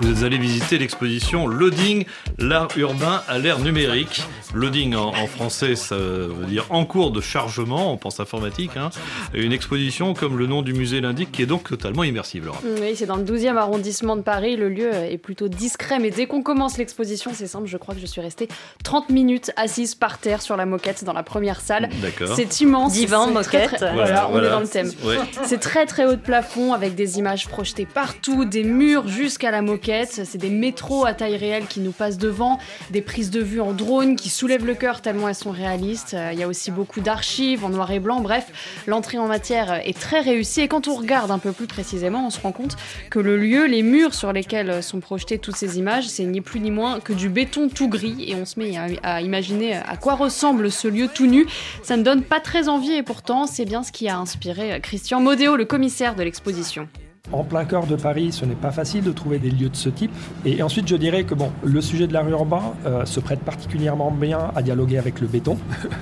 [0.04, 2.04] Vous êtes allé visiter l'exposition Loading,
[2.38, 4.22] l'art urbain à l'ère numérique.
[4.54, 8.72] Loading en, en français, ça veut dire en cours de chargement, on pense informatique.
[8.76, 8.90] Hein.
[9.34, 12.60] Une exposition, comme le nom du musée l'indique, qui est donc totalement immersive, Laura.
[12.82, 14.58] Oui, c'est dans le 12e arrondissement de Paris.
[14.58, 17.68] Le lieu est plutôt discret, mais dès qu'on commence l'exposition, c'est simple.
[17.68, 18.50] Je crois que je suis restée
[18.84, 21.90] 30 minutes assise par terre sur la moquette dans la première salle.
[22.02, 22.36] D'accord.
[22.36, 22.92] C'est immense.
[22.92, 23.76] Divan, très, moquette.
[23.78, 24.48] très- Voilà, voilà, on voilà.
[24.48, 24.92] est dans le thème.
[25.06, 25.16] Ouais.
[25.46, 29.62] C'est très très haut de plafond avec des images projetées partout, des murs jusqu'à la
[29.62, 29.93] moquette.
[30.06, 32.58] C'est des métros à taille réelle qui nous passent devant,
[32.90, 36.16] des prises de vue en drone qui soulèvent le cœur tellement elles sont réalistes.
[36.16, 38.20] Euh, Il y a aussi beaucoup d'archives en noir et blanc.
[38.20, 40.62] Bref, l'entrée en matière est très réussie.
[40.62, 42.76] Et quand on regarde un peu plus précisément, on se rend compte
[43.12, 46.60] que le lieu, les murs sur lesquels sont projetées toutes ces images, c'est ni plus
[46.60, 48.26] ni moins que du béton tout gris.
[48.28, 51.46] Et on se met à, à imaginer à quoi ressemble ce lieu tout nu.
[51.84, 55.20] Ça ne donne pas très envie et pourtant, c'est bien ce qui a inspiré Christian
[55.20, 56.88] Modéo, le commissaire de l'exposition.
[57.32, 59.88] En plein cœur de Paris, ce n'est pas facile de trouver des lieux de ce
[59.88, 60.12] type.
[60.46, 64.12] Et ensuite, je dirais que bon, le sujet de l'art urbain euh, se prête particulièrement
[64.12, 65.58] bien à dialoguer avec le béton.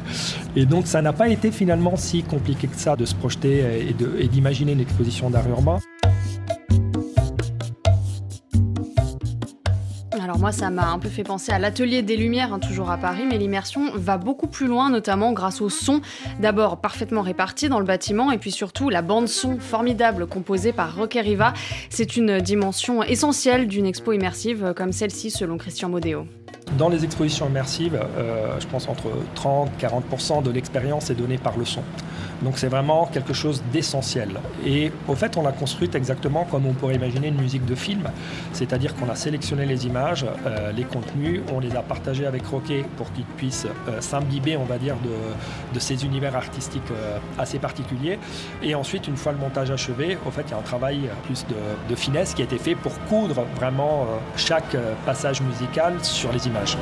[0.55, 3.87] et donc, ça n'a pas été finalement si compliqué que ça de se projeter
[4.19, 5.77] et d'imaginer une exposition d'art urbain.
[10.31, 12.95] Alors moi, ça m'a un peu fait penser à l'atelier des Lumières, hein, toujours à
[12.95, 15.99] Paris, mais l'immersion va beaucoup plus loin, notamment grâce au son,
[16.39, 20.95] d'abord parfaitement réparti dans le bâtiment, et puis surtout la bande son formidable composée par
[20.95, 21.51] Roque Riva.
[21.89, 26.25] C'est une dimension essentielle d'une expo immersive comme celle-ci, selon Christian Modéo.
[26.77, 31.65] Dans les expositions immersives, euh, je pense entre 30-40% de l'expérience est donnée par le
[31.65, 31.83] son.
[32.41, 34.29] Donc c'est vraiment quelque chose d'essentiel.
[34.65, 38.09] Et au fait, on l'a construite exactement comme on pourrait imaginer une musique de film.
[38.53, 42.85] C'est-à-dire qu'on a sélectionné les images, euh, les contenus, on les a partagés avec Roquet
[42.97, 48.19] pour qu'il puisse euh, s'imbiber, on va dire, de, ces univers artistiques euh, assez particuliers.
[48.61, 51.45] Et ensuite, une fois le montage achevé, au fait, il y a un travail plus
[51.47, 54.75] de, finesse qui a été fait pour coudre vraiment chaque
[55.05, 56.77] passage musical sur les images.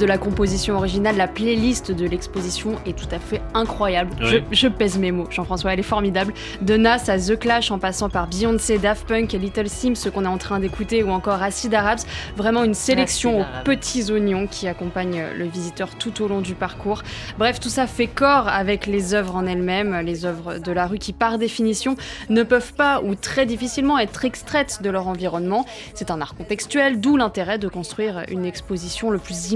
[0.00, 4.10] De la composition originale, la playlist de l'exposition est tout à fait incroyable.
[4.20, 4.42] Je, Oui.
[4.50, 6.32] je pèse mes mots, Jean-François, elle est formidable.
[6.62, 10.08] De Nas à The Clash en passant par Beyoncé, Daft Punk et Little Sims, ce
[10.08, 12.00] qu'on est en train d'écouter, ou encore Acid Arabs.
[12.34, 17.02] Vraiment une sélection aux petits oignons qui accompagnent le visiteur tout au long du parcours.
[17.38, 20.98] Bref, tout ça fait corps avec les œuvres en elles-mêmes, les œuvres de la rue
[20.98, 21.96] qui, par définition,
[22.30, 25.66] ne peuvent pas ou très difficilement être extraites de leur environnement.
[25.92, 29.52] C'est un art contextuel, d'où l'intérêt de construire une exposition le plus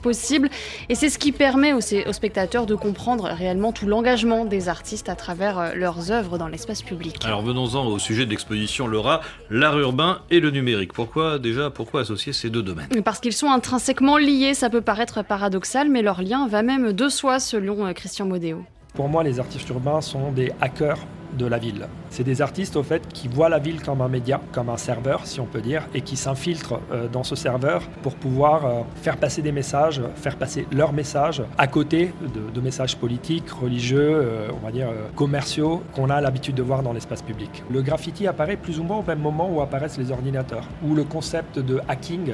[0.00, 0.48] possible.
[0.88, 5.08] Et c'est ce qui permet aux, aux spectateurs de comprendre réellement tout l'engagement des artistes
[5.08, 7.16] à travers euh, leurs œuvres dans l'espace public.
[7.24, 10.92] Alors venons-en au sujet de l'exposition Laura, l'art urbain et le numérique.
[10.92, 12.88] Pourquoi déjà, pourquoi associer ces deux domaines?
[13.04, 17.08] Parce qu'ils sont intrinsèquement liés, ça peut paraître paradoxal, mais leur lien va même de
[17.08, 18.64] soi selon euh, Christian Modéo.
[18.94, 20.98] Pour moi, les artistes urbains sont des hackers
[21.36, 21.88] de la ville.
[22.10, 25.26] C'est des artistes au fait qui voient la ville comme un média, comme un serveur
[25.26, 29.16] si on peut dire, et qui s'infiltrent euh, dans ce serveur pour pouvoir euh, faire
[29.16, 32.12] passer des messages, faire passer leurs messages à côté
[32.54, 36.92] de, messages politiques, religieux, euh, on va dire commerciaux qu'on a l'habitude de voir dans
[36.92, 37.64] l'espace public.
[37.70, 41.02] Le graffiti apparaît plus ou moins au même moment où apparaissent les ordinateurs, où le
[41.02, 42.32] concept de hacking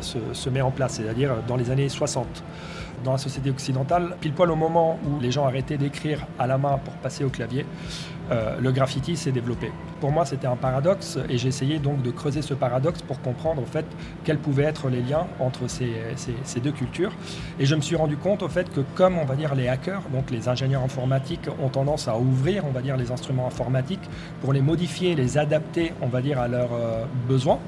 [0.00, 2.44] se met en place, c'est-à-dire dans les années 60
[3.04, 6.58] dans la société occidentale, pile poil au moment où les gens arrêtaient d'écrire à la
[6.58, 7.64] main pour passer au clavier,
[8.30, 9.72] euh, le graffiti s'est développé.
[10.00, 13.62] Pour moi, c'était un paradoxe et j'ai essayé donc de creuser ce paradoxe pour comprendre
[13.62, 13.86] en fait
[14.24, 15.92] quels pouvaient être les liens entre ces,
[16.44, 17.12] ces- deux cultures.
[17.58, 20.02] Et je me suis rendu compte au fait que comme on va dire les hackers,
[20.12, 24.08] donc les ingénieurs informatiques, ont tendance à ouvrir, on va dire les instruments informatiques
[24.42, 27.58] pour les modifier, les adapter, on va dire à leurs euh, besoins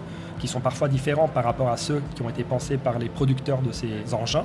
[0.41, 3.61] qui sont parfois différents par rapport à ceux qui ont été pensés par les producteurs
[3.61, 4.45] de ces engins.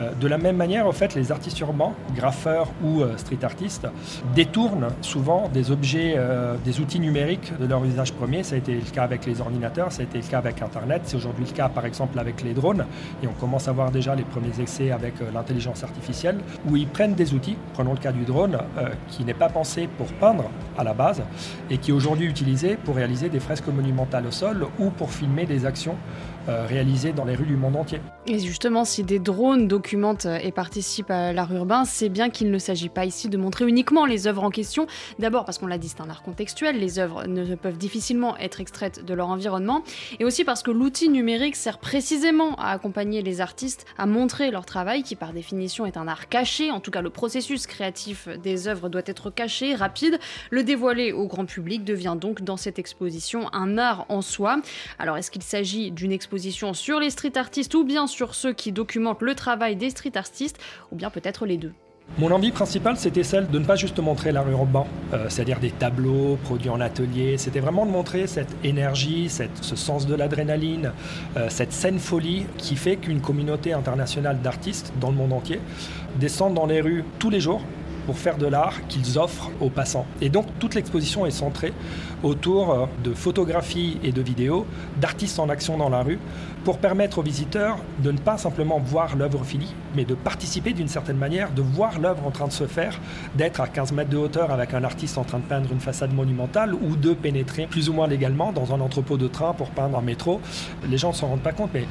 [0.00, 3.86] Euh, de la même manière, en fait, les artistes urbains, graffeurs ou euh, street artistes,
[4.34, 8.42] détournent souvent des objets, euh, des outils numériques de leur usage premier.
[8.42, 11.02] Ça a été le cas avec les ordinateurs, ça a été le cas avec Internet,
[11.04, 12.84] c'est aujourd'hui le cas par exemple avec les drones.
[13.22, 17.14] Et on commence à voir déjà les premiers essais avec l'intelligence artificielle, où ils prennent
[17.14, 18.58] des outils, prenons le cas du drone,
[19.08, 20.44] qui n'est pas pensé pour peindre
[20.76, 21.22] à la base,
[21.70, 25.27] et qui est aujourd'hui utilisé pour réaliser des fresques monumentales au sol ou pour filmer
[25.46, 25.96] des actions
[26.48, 28.00] euh, réalisées dans les rues du monde entier.
[28.26, 32.58] Et justement, si des drones documentent et participent à l'art urbain, c'est bien qu'il ne
[32.58, 34.86] s'agit pas ici de montrer uniquement les œuvres en question.
[35.18, 38.60] D'abord parce qu'on l'a dit, c'est un art contextuel, les œuvres ne peuvent difficilement être
[38.60, 39.82] extraites de leur environnement,
[40.18, 44.64] et aussi parce que l'outil numérique sert précisément à accompagner les artistes à montrer leur
[44.64, 48.68] travail, qui par définition est un art caché, en tout cas le processus créatif des
[48.68, 50.18] œuvres doit être caché, rapide.
[50.50, 54.62] Le dévoiler au grand public devient donc dans cette exposition un art en soi.
[54.98, 56.37] Alors est-ce qu'il s'agit d'une exposition
[56.72, 60.58] sur les street artistes ou bien sur ceux qui documentent le travail des street artistes,
[60.92, 61.72] ou bien peut-être les deux.
[62.16, 65.70] Mon envie principale, c'était celle de ne pas juste montrer l'art urbain, euh, c'est-à-dire des
[65.70, 67.36] tableaux produits en atelier.
[67.36, 70.92] C'était vraiment de montrer cette énergie, cette, ce sens de l'adrénaline,
[71.36, 75.60] euh, cette saine folie qui fait qu'une communauté internationale d'artistes dans le monde entier
[76.18, 77.62] descend dans les rues tous les jours
[78.08, 80.06] pour faire de l'art qu'ils offrent aux passants.
[80.22, 81.74] Et donc toute l'exposition est centrée
[82.22, 84.64] autour euh, de photographies et de vidéos
[84.98, 86.18] d'artistes en action dans la rue
[86.64, 90.88] pour permettre aux visiteurs de ne pas simplement voir l'œuvre finie, mais de participer d'une
[90.88, 92.98] certaine manière, de voir l'œuvre en train de se faire,
[93.34, 96.14] d'être à 15 mètres de hauteur avec un artiste en train de peindre une façade
[96.14, 99.98] monumentale ou de pénétrer plus ou moins légalement dans un entrepôt de train pour peindre
[99.98, 100.40] un métro.
[100.88, 101.84] Les gens ne s'en rendent pas compte, mais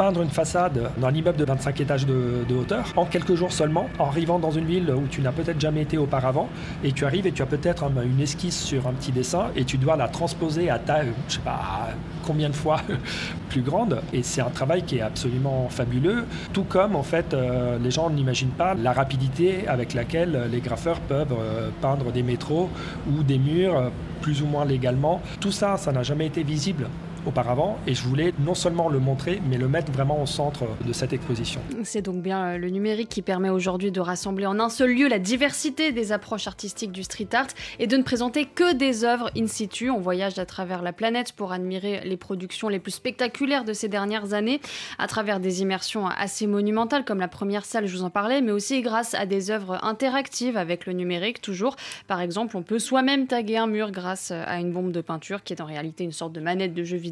[0.00, 4.06] peindre une façade d'un immeuble de 25 étages de, hauteur en quelques jours seulement, en
[4.06, 6.48] arrivant dans une ville où tu n'as peut-être jamais été auparavant,
[6.82, 9.76] et tu arrives et tu as peut-être une esquisse sur un petit dessin, et tu
[9.76, 11.90] dois la transposer à ta, je sais pas
[12.24, 12.80] combien de fois
[13.50, 17.76] plus grande, et c'est un travail qui est absolument fabuleux, tout comme en fait euh,
[17.78, 22.70] les gens n'imaginent pas la rapidité avec laquelle les graffeurs peuvent euh, peindre des métros
[23.06, 23.88] ou des murs euh,
[24.22, 25.20] plus ou moins légalement.
[25.40, 26.86] Tout ça, ça n'a jamais été visible
[27.26, 30.92] auparavant et je voulais non seulement le montrer mais le mettre vraiment au centre de
[30.92, 31.60] cette exposition.
[31.84, 35.08] C'est donc bien euh, le numérique qui permet aujourd'hui de rassembler en un seul lieu
[35.08, 39.30] la diversité des approches artistiques du street art et de ne présenter que des œuvres
[39.36, 39.90] in situ.
[39.90, 43.88] On voyage à travers la planète pour admirer les productions les plus spectaculaires de ces
[43.88, 44.60] dernières années
[44.98, 48.52] à travers des immersions assez monumentales comme la première salle, je vous en parlais, mais
[48.52, 51.76] aussi grâce à des œuvres interactives avec le numérique toujours.
[52.06, 55.52] Par exemple, on peut soi-même taguer un mur grâce à une bombe de peinture qui
[55.52, 57.09] est en réalité une sorte de manette de jeu vidéo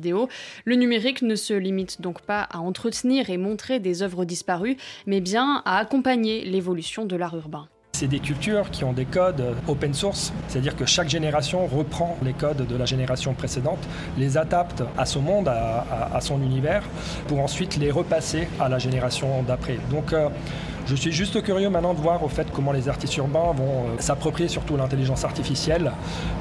[0.65, 5.21] le numérique ne se limite donc pas à entretenir et montrer des œuvres disparues, mais
[5.21, 7.69] bien à accompagner l'évolution de l'art urbain.
[7.93, 12.33] C'est des cultures qui ont des codes open source, c'est-à-dire que chaque génération reprend les
[12.33, 13.81] codes de la génération précédente,
[14.17, 16.85] les adapte à son monde, à, son univers,
[17.27, 19.79] pour ensuite les repasser à la génération d'après.
[19.91, 20.29] Donc euh,
[20.89, 23.99] je suis juste curieux maintenant de voir au fait comment les artistes urbains vont euh,
[23.99, 25.93] s'approprier surtout l'intelligence artificielle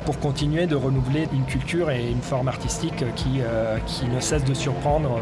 [0.05, 4.45] pour continuer de renouveler une culture et une forme artistique qui, euh, qui ne cesse
[4.45, 5.19] de surprendre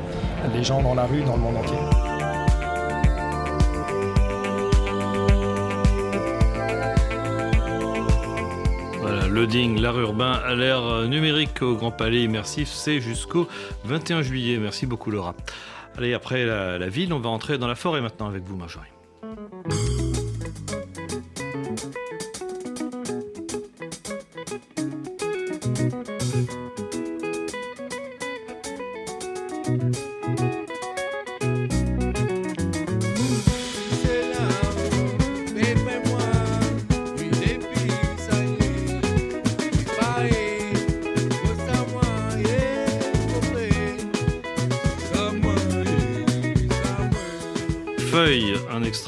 [0.53, 1.77] les gens dans la rue, dans le monde entier.
[9.01, 13.47] Voilà, Loading, l'art urbain à l'ère numérique au Grand Palais Immersif, c'est jusqu'au
[13.85, 14.59] 21 juillet.
[14.59, 15.33] Merci beaucoup Laura.
[15.97, 18.94] Allez, après la, la ville, on va entrer dans la forêt maintenant avec vous Marjorie.
[19.33, 19.94] thank you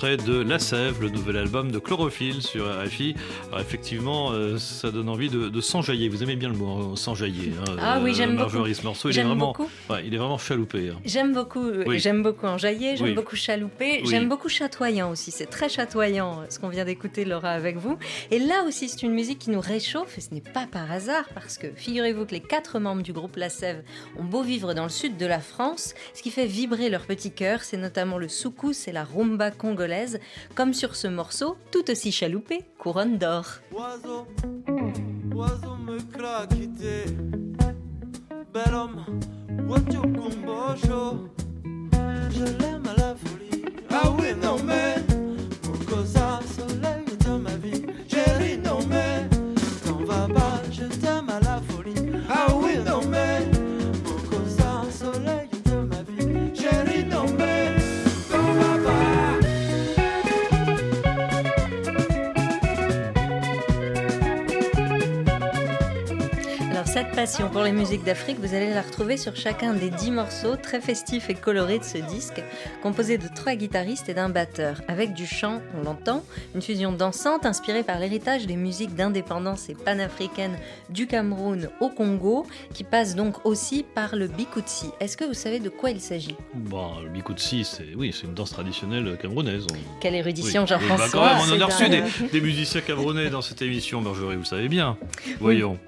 [0.06, 3.16] de La Sève, le nouvel album de Chlorophylle sur RFI.
[3.48, 6.08] Alors effectivement, euh, ça donne envie de, s'enjailler.
[6.08, 7.52] Vous aimez bien le mot hein, s'enjailler.
[7.60, 8.72] Hein, ah oui, j'aime beaucoup.
[8.72, 9.56] ce morceau, il est vraiment,
[10.06, 10.90] il est vraiment chaloupé.
[10.90, 11.00] Hein.
[11.04, 15.32] J'aime beaucoup, j'aime beaucoup enjailler, j'aime beaucoup chalouper, j'aime beaucoup chatoyant aussi.
[15.32, 17.98] C'est très chatoyant euh, ce qu'on vient d'écouter, Laura, avec vous.
[18.30, 21.26] Et là aussi, c'est une musique qui nous réchauffe et ce n'est pas par hasard
[21.34, 23.82] parce que figurez-vous que les quatre membres du groupe La Sève
[24.20, 27.32] ont beau vivre dans le sud de la France, ce qui fait vibrer leur petit
[27.32, 29.87] cœur, c'est notamment le soukous et la rumba congolaise
[30.56, 33.46] comme sur ce morceau tout aussi chaloupé, Couronne d'or.
[33.72, 34.28] Oiseau,
[35.36, 37.06] oiseau me craquité,
[38.54, 39.06] bel homme,
[42.30, 43.66] je l'aime à la folie.
[43.90, 44.96] Ah oui, non mais,
[67.18, 70.80] passion pour les musiques d'Afrique, vous allez la retrouver sur chacun des dix morceaux très
[70.80, 72.44] festifs et colorés de ce disque,
[72.84, 77.48] composé de trois guitaristes et d'un batteur, avec du chant, on l'entend, une fusion dansante
[77.48, 80.60] inspirée par l'héritage des musiques d'indépendance et panafricaine
[80.92, 82.46] du Cameroun au Congo,
[82.76, 84.92] qui passe donc aussi par le bikutsi.
[85.00, 86.36] Est-ce que vous savez de quoi il s'agit?
[86.54, 89.66] Bon, le bikutsi, c'est oui, c'est une danse traditionnelle camerounaise.
[89.72, 90.68] On- Quelle érudition, Oui.
[90.68, 94.70] Jean-François même, on a reçu des, des musiciens camerounais dans cette émission, Marjorie, vous savez
[94.70, 94.98] bien.
[95.40, 95.80] Voyons.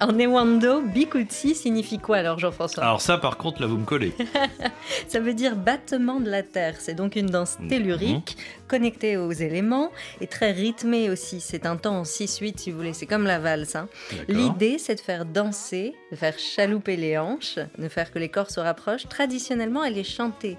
[0.00, 0.18] En
[0.54, 2.82] Ewando, bikutsi signifie quoi alors, Jean-François?
[2.82, 4.12] Alors ça, par contre, là, vous me collez.
[5.08, 6.76] Ça veut dire battement de la terre.
[6.78, 8.36] C'est donc une danse tellurique,
[8.68, 9.90] connectée aux éléments
[10.20, 11.40] et très rythmée aussi.
[11.40, 12.92] C'est un temps en 6-8 si vous voulez.
[12.92, 13.74] C'est comme la valse.
[13.76, 13.88] hein.
[14.28, 18.50] L'idée, c'est de faire danser, de faire chalouper les hanches, de faire que les corps
[18.50, 19.08] se rapprochent.
[19.08, 20.56] Traditionnellement, elle est chantée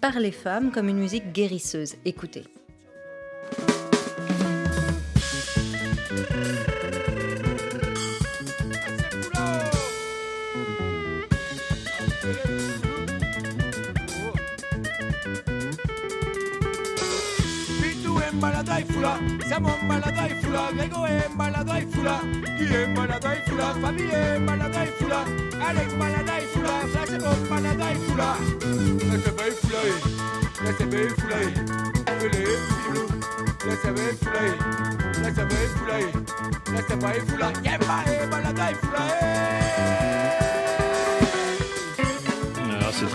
[0.00, 1.94] par les femmes comme une musique guérisseuse.
[2.04, 2.44] Écoutez.
[18.98, 22.20] fula, siamo balada e fula, Grego è balada e fula,
[22.56, 25.22] Guy è balada e fula, Fabi è balada e fula,
[25.58, 28.36] Alex balada e fula, Francesco balada e fula.
[29.08, 29.80] Laisse belle fula,
[30.62, 31.36] laisse belle fula,
[32.18, 33.06] Fule e fulu,
[33.64, 34.40] laisse belle fula,
[35.22, 35.96] laisse belle fula,
[36.72, 40.07] laisse belle fula, Yemba è balada e fula, eh!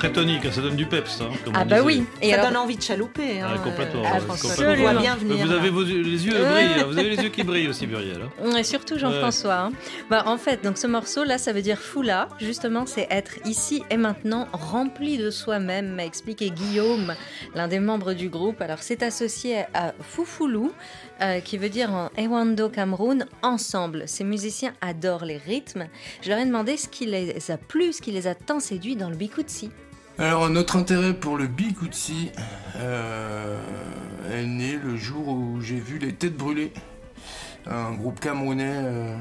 [0.03, 1.21] Très tonique, hein, ça donne du peps.
[1.21, 1.85] hein, comme Ah bah disait.
[1.85, 2.05] oui.
[2.21, 3.39] Et ça alors- donne envie de chalouper.
[3.39, 4.01] Hein, Ah, complètement.
[4.03, 4.99] euh, François, complètement.
[4.99, 5.45] bien venir.
[5.45, 7.87] Vous avez vos yeux- les yeux brillent, hein, vous avez les yeux qui brillent aussi,
[7.87, 8.19] Muriel.
[8.43, 8.55] hein.
[8.57, 9.55] Et surtout Jean-François.
[9.55, 9.71] hein.
[10.09, 12.27] Bah, en fait, donc ce morceau là, ça veut dire foula.
[12.39, 17.13] Justement, c'est être ici et maintenant rempli de soi-même, m'a expliqué Guillaume,
[17.55, 18.61] l'un des membres du groupe.
[18.61, 20.73] Alors, c'est associé à Foufoulou,
[21.21, 24.03] euh, qui veut dire en Ewando Cameroun, ensemble.
[24.07, 25.87] Ces musiciens adorent les rythmes.
[26.21, 28.97] Je leur ai demandé ce qui les a plu, ce qui les a tant séduits
[28.97, 29.69] dans le bikutsi.
[30.19, 32.31] Alors notre intérêt pour le Bikutsi
[34.31, 36.71] est né le jour où j'ai vu les Têtes Brûlées,
[37.67, 39.17] un groupe camerounais euh,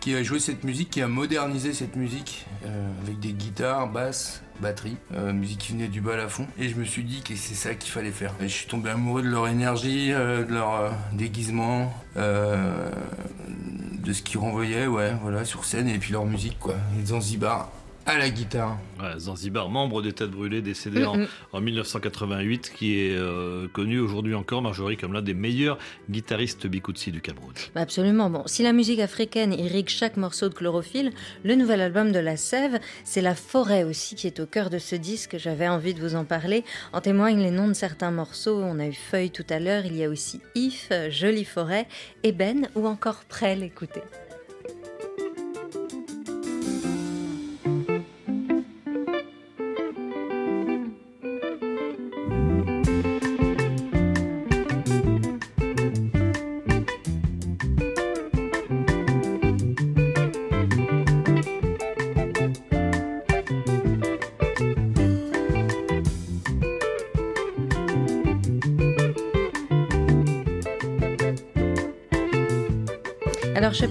[0.00, 4.42] qui a joué cette musique, qui a modernisé cette musique euh, avec des guitares, basses,
[4.60, 6.46] batterie, euh, musique qui venait du bas à fond.
[6.58, 8.34] Et je me suis dit que c'est ça qu'il fallait faire.
[8.40, 14.86] Et je suis tombé amoureux de leur énergie, de leur déguisement, de ce qu'ils renvoyaient,
[14.86, 16.74] ouais, voilà, sur scène et puis leur musique, quoi.
[17.00, 17.70] Et Zanzibar
[18.04, 18.78] à la guitare.
[19.00, 21.28] Ouais, Zanzibar, membre des Têtes Brûlées, décédé en, Mhm.
[21.52, 25.78] en 1988, qui est euh, connu aujourd'hui encore, Marjorie, comme l'un des meilleurs
[26.10, 27.52] guitaristes bikutsi du Cameroun.
[27.74, 28.28] Bah, Absolument.
[28.28, 31.12] Bon, si la musique africaine irrigue chaque morceau de chlorophylle,
[31.44, 34.78] le nouvel album de La Sève, c'est la forêt aussi qui est au cœur de
[34.78, 35.36] ce disque.
[35.38, 36.64] J'avais envie de vous en parler.
[36.92, 38.60] En témoignent les noms de certains morceaux.
[38.62, 39.86] On a eu Feuille tout à l'heure.
[39.86, 41.86] Il y a aussi If, Jolie forêt,
[42.24, 43.62] Ébène ou encore Prêle.
[43.62, 44.02] Écoutez.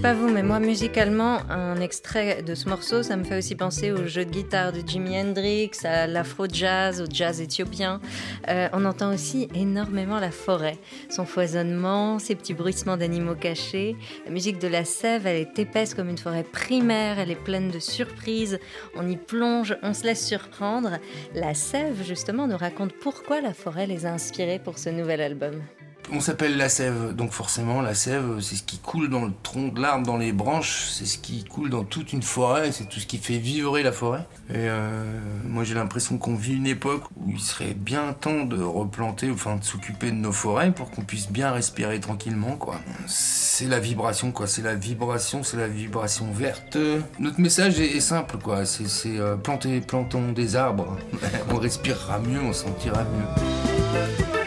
[0.02, 3.92] Pas vous, mais moi, musicalement, un extrait de ce morceau, ça me fait aussi penser
[3.92, 8.00] au jeu de guitare de Jimi Hendrix, à l'afro-jazz, au jazz éthiopien.
[8.48, 10.76] Euh, on entend aussi énormément la forêt,
[11.08, 13.94] son foisonnement, ses petits bruissements d'animaux cachés.
[14.24, 17.70] La musique de la sève, elle est épaisse comme une forêt primaire, elle est pleine
[17.70, 18.58] de surprises.
[18.96, 20.98] On y plonge, on se laisse surprendre.
[21.32, 25.62] La sève, justement, nous raconte pourquoi la forêt les a inspirés pour ce nouvel album.
[26.10, 29.68] On s'appelle la sève, donc forcément la sève, c'est ce qui coule dans le tronc
[29.68, 33.00] de l'arbre, dans les branches, c'est ce qui coule dans toute une forêt, c'est tout
[33.00, 34.26] ce qui fait vibrer la forêt.
[34.50, 35.04] Et euh,
[35.46, 39.56] moi j'ai l'impression qu'on vit une époque où il serait bien temps de replanter, enfin
[39.56, 42.80] de s'occuper de nos forêts pour qu'on puisse bien respirer tranquillement, quoi.
[43.06, 44.46] C'est la vibration, quoi.
[44.46, 46.76] C'est la vibration, c'est la vibration verte.
[47.18, 48.66] Notre message est, simple, quoi.
[48.66, 50.96] C'est c'est, euh, planter, plantons des arbres.
[51.50, 54.41] on respirera mieux, on sentira mieux.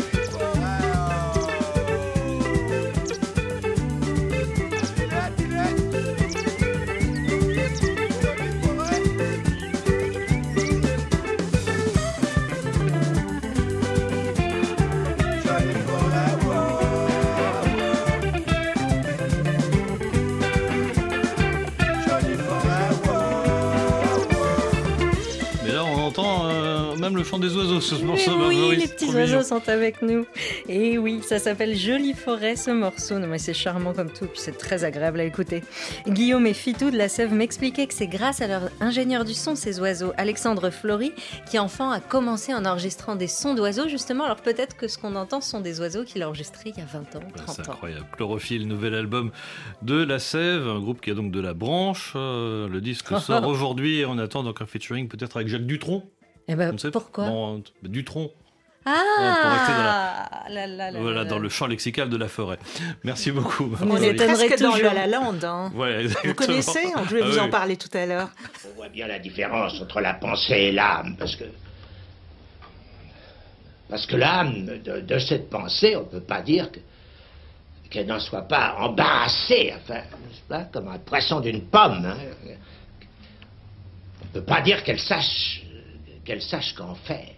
[27.94, 28.32] Morceau.
[28.48, 30.26] Oui, les petits oiseaux sont avec nous.
[30.68, 33.20] Et oui, ça s'appelle Jolie forêt, ce morceau.
[33.20, 35.64] Non, mais c'est charmant comme tout, puis c'est très agréable à écouter.
[36.08, 39.56] Guillaume et Fitou de la Sève m'expliquaient que c'est grâce à leur ingénieur du son,
[39.56, 41.12] ces oiseaux, Alexandre Flory,
[41.50, 44.26] qui enfant a commencé en enregistrant des sons d'oiseaux, justement.
[44.26, 46.86] Alors peut-être que ce qu'on entend sont des oiseaux qu'il a enregistrés il y a
[46.86, 47.54] 20 ans, 30 ans.
[47.56, 48.06] C'est incroyable.
[48.16, 49.32] Chlorophylle, nouvel album
[49.82, 52.14] de la Sève, un groupe qui a donc de la branche.
[52.16, 56.04] Euh, le disque sort aujourd'hui et on attend donc un featuring peut-être avec Jacques Dutronc.
[56.48, 58.30] Eh ben, pourquoi bon, Dutronc.
[58.88, 62.60] Ah dans, voilà, dans le champ lexical de la forêt.
[63.04, 63.74] Merci beaucoup.
[63.82, 65.44] On est presque dans La La Land.
[65.44, 65.72] Hein.
[65.74, 68.30] Ouais, vous connaissez Je vais ah vous en parler tout à l'heure.
[68.70, 71.46] On voit bien la différence entre la pensée et l'âme, parce que.
[73.90, 76.80] Parce que l'âme de, de cette pensée, on ne peut pas dire que
[77.90, 82.06] qu'elle n'en soit pas embarrassée, enfin, n'est-ce pas, comme un poisson d'une pomme.
[82.06, 82.18] hein.
[84.22, 85.64] On ne peut pas dire qu'elle sache,
[86.26, 87.30] qu'elle sache qu'en faire.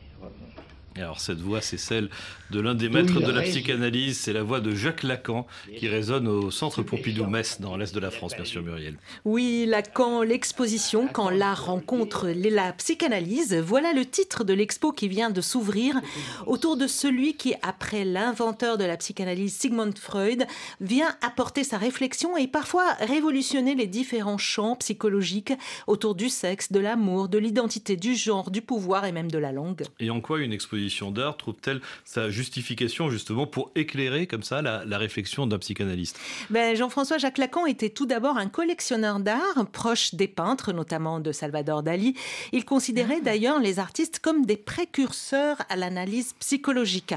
[0.95, 2.09] Et alors cette voix, c'est celle
[2.51, 5.87] de l'un des maîtres Oui, de la psychanalyse, c'est la voix de Jacques Lacan qui
[5.87, 8.95] résonne au centre Pompidou-Metz dans l'est de la France, bien sûr Muriel.
[9.25, 13.55] Oui, Lacan, l'exposition Quand l'art rencontre la psychanalyse.
[13.55, 15.99] Voilà le titre de l'expo qui vient de s'ouvrir
[16.45, 20.45] autour de celui qui, après l'inventeur de la psychanalyse Sigmund Freud,
[20.81, 25.53] vient apporter sa réflexion et parfois révolutionner les différents champs psychologiques
[25.87, 29.51] autour du sexe, de l'amour, de l'identité, du genre, du pouvoir et même de la
[29.51, 29.83] langue.
[29.99, 34.85] Et en quoi une exposition d'art trouve-t-elle sa justification justement pour éclairer comme ça la,
[34.85, 36.19] la réflexion d'un psychanalyste
[36.49, 41.31] Ben, Jean-François Jacques Lacan était tout d'abord un collectionneur d'art, proche des peintres, notamment de
[41.31, 42.15] Salvador Dali.
[42.51, 47.15] Il considérait d'ailleurs les artistes comme des précurseurs à l'analyse psychologique.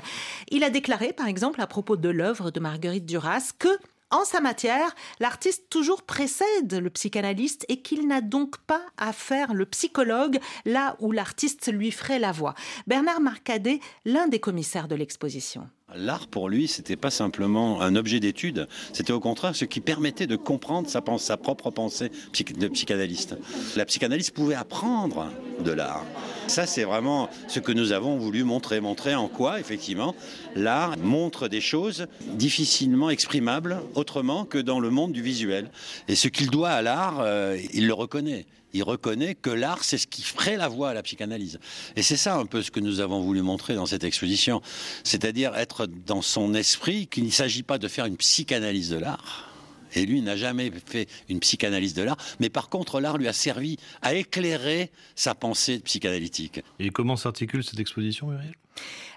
[0.51, 3.69] Il a déclaré, par exemple, à propos de l'œuvre de Marguerite Duras, que
[4.11, 9.55] en sa matière, l'artiste toujours précède le psychanalyste et qu'il n'a donc pas à faire
[9.55, 12.55] le psychologue là où l'artiste lui ferait la voix.
[12.87, 15.69] Bernard Marcadet, l'un des commissaires de l'exposition.
[15.97, 20.27] L'art, pour lui, c'était pas simplement un objet d'étude, c'était au contraire ce qui permettait
[20.27, 23.37] de comprendre sa, propre pensée de psychanalyste.
[23.77, 25.27] La psychanalyse pouvait apprendre
[25.65, 26.05] de l'art.
[26.47, 28.81] Ça, c'est vraiment ce que nous avons voulu montrer.
[28.81, 30.15] Montrer en quoi, effectivement,
[30.55, 35.71] l'art montre des choses difficilement exprimables autrement que dans le monde du visuel.
[36.09, 38.47] Et ce qu'il doit à l'art, euh, il le reconnaît.
[38.73, 41.59] Il reconnaît que l'art, c'est ce qui ferait la voie à la psychanalyse.
[41.97, 44.63] Et c'est ça un peu ce que nous avons voulu montrer dans cette exposition.
[45.05, 49.50] C'est-à-dire être dans son esprit qu'il ne s'agit pas de faire une psychanalyse de l'art.
[49.95, 53.33] Et lui n'a jamais fait une psychanalyse de l'art, mais par contre l'art lui a
[53.33, 56.61] servi à éclairer sa pensée psychanalytique.
[56.79, 58.55] Et comment s'articule cette exposition, Muriel?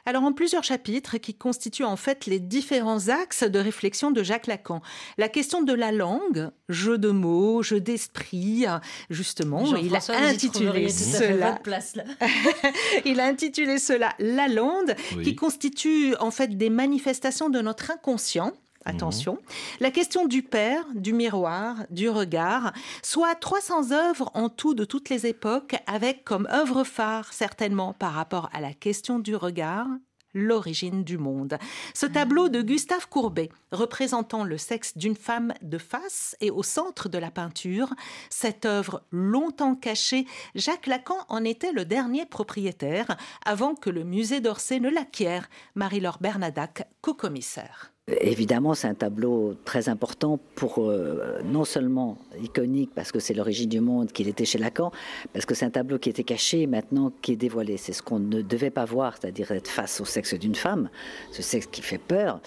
[0.05, 4.47] Alors en plusieurs chapitres qui constituent en fait les différents axes de réflexion de Jacques
[4.47, 4.82] Lacan.
[5.17, 8.65] La question de la langue, jeu de mots, jeu d'esprit,
[9.09, 11.51] justement, il a intitulé cela.
[11.51, 12.03] votre place, là.
[13.05, 15.24] il a intitulé cela La Lande, Oui.
[15.24, 18.51] qui constitue en fait des manifestations de notre inconscient.
[18.86, 19.38] Attention.
[19.79, 25.09] La question du père, du miroir, du regard, soit 300 œuvres en tout de toutes
[25.09, 29.88] les époques, avec comme œuvre phare certainement par rapport à la question du regard,
[30.34, 31.57] l'origine du monde.
[31.93, 37.07] Ce tableau de Gustave Courbet, représentant le sexe d'une femme de face et au centre
[37.07, 37.93] de la peinture,
[38.29, 40.25] cette œuvre longtemps cachée,
[40.55, 45.49] Jacques Lacan en était le dernier propriétaire avant que le musée d'Orsay ne l'acquiert.
[45.75, 47.92] Marie-Laure Bernadac, co-commissaire.
[48.20, 53.70] Évidemment, c'est un tableau très important pour euh, non seulement iconique parce que c'est l'origine
[53.70, 54.91] du monde qu'il était chez Lacan,
[55.32, 57.78] parce que c'est un tableau qui était caché et maintenant qui est dévoilé.
[57.78, 60.89] C'est ce qu'on ne devait pas voir, c'est-à-dire être face au sexe d'une femme,
[61.32, 62.41] ce sexe qui fait peur.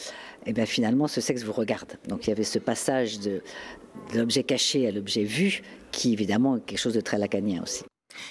[0.45, 1.95] Et bien finalement, ce sexe vous regarde.
[2.07, 3.41] Donc il y avait ce passage de,
[4.13, 7.83] de l'objet caché à l'objet vu, qui évidemment est quelque chose de très lacanien aussi.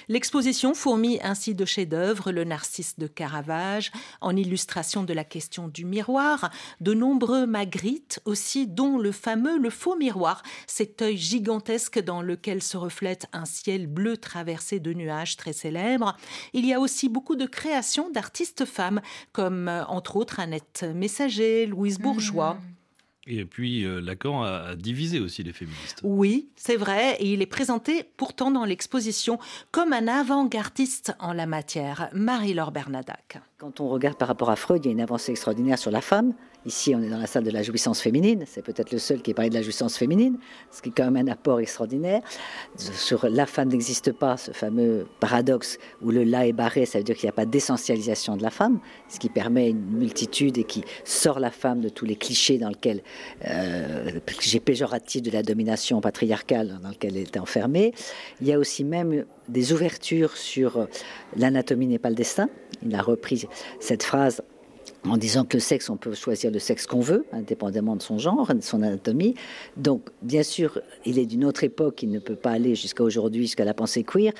[0.08, 5.84] L'exposition fourmille ainsi de chefs-d'œuvre, le Narcisse de Caravage, en illustration de la question du
[5.84, 12.22] miroir, de nombreux Magritte aussi, dont le fameux Le Faux Miroir, cet œil gigantesque dans
[12.22, 16.16] lequel se reflète un ciel bleu traversé de nuages très célèbres.
[16.52, 19.00] Il y a aussi beaucoup de créations d'artistes femmes,
[19.32, 22.58] comme euh, entre autres Annette Messager, Louise Bourgeois.
[23.26, 26.00] Et puis euh, Lacan a, a divisé aussi les féministes.
[26.02, 29.38] Oui, c'est vrai, et il est présenté pourtant dans l'exposition
[29.72, 33.40] comme un avant-gardiste en la matière, Marie-Laure Bernadac.
[33.58, 36.00] Quand on regarde par rapport à Freud, il y a une avancée extraordinaire sur la
[36.00, 36.34] femme.
[36.66, 38.42] Ici, on est dans la salle de la jouissance féminine.
[38.44, 40.36] C'est peut-être le seul qui ait parlé de la jouissance féminine,
[40.72, 42.22] ce qui est quand même un apport extraordinaire.
[42.76, 47.04] Sur la femme n'existe pas, ce fameux paradoxe où le là est barré, ça veut
[47.04, 50.64] dire qu'il n'y a pas d'essentialisation de la femme, ce qui permet une multitude et
[50.64, 53.02] qui sort la femme de tous les clichés dans lesquels,
[53.46, 57.94] euh, clichés péjoratifs de la domination patriarcale dans lequel elle est enfermée.
[58.40, 60.88] Il y a aussi même des ouvertures sur
[61.36, 62.48] l'anatomie n'est pas le destin.
[62.84, 63.46] Il a repris
[63.78, 64.42] cette phrase
[65.04, 68.18] en disant que le sexe, on peut choisir le sexe qu'on veut, indépendamment de son
[68.18, 69.34] genre, de son anatomie.
[69.76, 73.42] Donc, bien sûr, il est d'une autre époque, il ne peut pas aller jusqu'à aujourd'hui,
[73.42, 74.32] jusqu'à la pensée queer,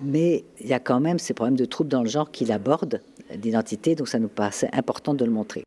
[0.00, 3.00] mais il y a quand même ces problèmes de troubles dans le genre qu'il aborde,
[3.36, 5.64] d'identité, donc ça nous paraissait important de le montrer.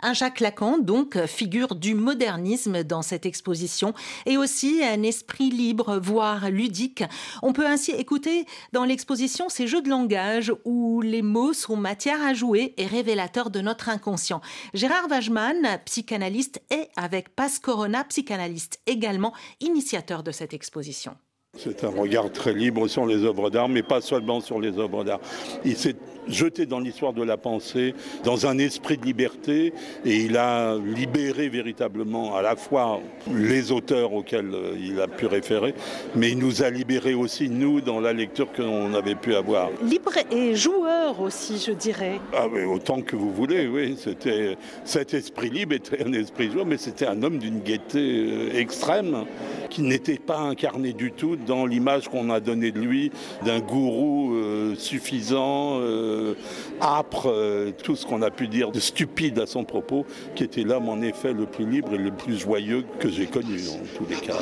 [0.00, 3.94] Un Jacques Lacan, donc, figure du modernisme dans cette exposition
[4.26, 7.04] et aussi un esprit libre, voire ludique.
[7.42, 12.22] On peut ainsi écouter dans l'exposition ces jeux de langage où les mots sont matière
[12.22, 14.40] à jouer et révélateurs de notre inconscient.
[14.74, 21.16] Gérard Wajman, psychanalyste, et avec Paz Corona, psychanalyste également, initiateur de cette exposition.
[21.56, 25.04] C'est un regard très libre sur les œuvres d'art, mais pas seulement sur les œuvres
[25.04, 25.20] d'art.
[25.64, 25.94] Il s'est
[26.28, 27.94] jeté dans l'histoire de la pensée,
[28.24, 29.72] dans un esprit de liberté,
[30.04, 33.00] et il a libéré véritablement à la fois
[33.32, 35.74] les auteurs auxquels euh, il a pu référer,
[36.14, 39.70] mais il nous a libérés aussi, nous, dans la lecture qu'on avait pu avoir.
[39.82, 42.20] Libre et joueur aussi, je dirais.
[42.32, 43.96] Ah oui, autant que vous voulez, oui.
[43.98, 48.58] C'était, cet esprit libre était un esprit joueur, mais c'était un homme d'une gaieté euh,
[48.58, 49.24] extrême,
[49.70, 53.10] qui n'était pas incarné du tout dans l'image qu'on a donnée de lui,
[53.44, 56.34] d'un gourou euh, suffisant, euh,
[56.80, 60.62] âpre, euh, tout ce qu'on a pu dire de stupide à son propos, qui était
[60.62, 64.06] l'homme en effet le plus libre et le plus joyeux que j'ai connu en tous
[64.08, 64.34] les cas.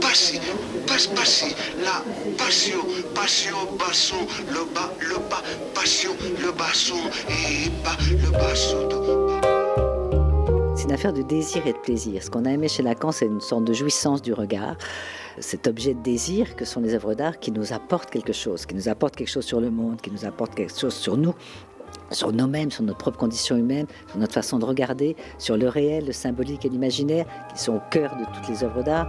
[0.00, 0.40] Passer,
[0.86, 2.02] passe, passer, la
[2.36, 2.78] passion,
[3.14, 4.16] passion, basson,
[4.48, 5.42] le bas, le bas,
[5.74, 6.96] passion, le basson,
[7.28, 9.57] et bas, le basson.
[10.78, 12.22] C'est une affaire de désir et de plaisir.
[12.22, 14.76] Ce qu'on a aimé chez Lacan, c'est une sorte de jouissance du regard
[15.40, 18.76] cet objet de désir que sont les œuvres d'art qui nous apportent quelque chose, qui
[18.76, 21.34] nous apportent quelque chose sur le monde, qui nous apportent quelque chose sur nous,
[22.12, 26.06] sur nous-mêmes, sur notre propre condition humaine, sur notre façon de regarder, sur le réel,
[26.06, 29.08] le symbolique et l'imaginaire, qui sont au cœur de toutes les œuvres d'art.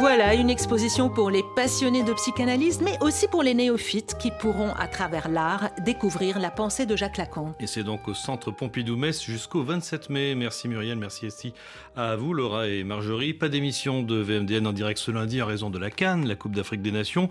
[0.00, 4.72] Voilà une exposition pour les passionnés de psychanalyse, mais aussi pour les néophytes qui pourront,
[4.78, 7.54] à travers l'art, découvrir la pensée de Jacques Lacan.
[7.60, 10.34] Et c'est donc au centre Pompidou-Metz jusqu'au 27 mai.
[10.34, 11.52] Merci Muriel, merci Esti.
[11.96, 13.34] À vous, Laura et Marjorie.
[13.34, 16.56] Pas d'émission de VMDN en direct ce lundi en raison de la Cannes, la Coupe
[16.56, 17.28] d'Afrique des Nations,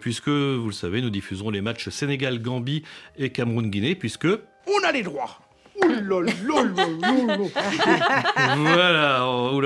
[0.00, 2.84] puisque, vous le savez, nous diffuserons les matchs Sénégal-Gambie
[3.16, 4.28] et Cameroun-Guinée, puisque...
[4.28, 5.40] On a les droits
[8.56, 9.60] voilà, oh,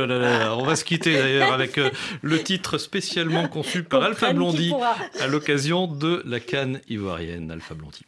[0.58, 1.90] on va se quitter d'ailleurs avec euh,
[2.22, 4.72] le titre spécialement conçu par Alpha Blondie
[5.20, 7.50] à l'occasion de la canne ivoirienne.
[7.50, 8.04] Alpha Blondie.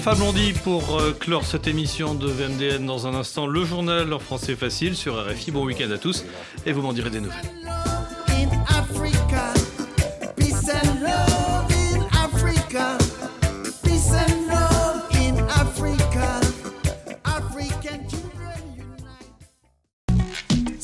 [0.00, 3.46] Alpha Blondie pour euh, clore cette émission de VMDN dans un instant.
[3.46, 5.50] Le journal en français facile sur RFI.
[5.50, 6.24] Bon week-end à tous
[6.64, 7.59] et vous m'en direz des nouvelles.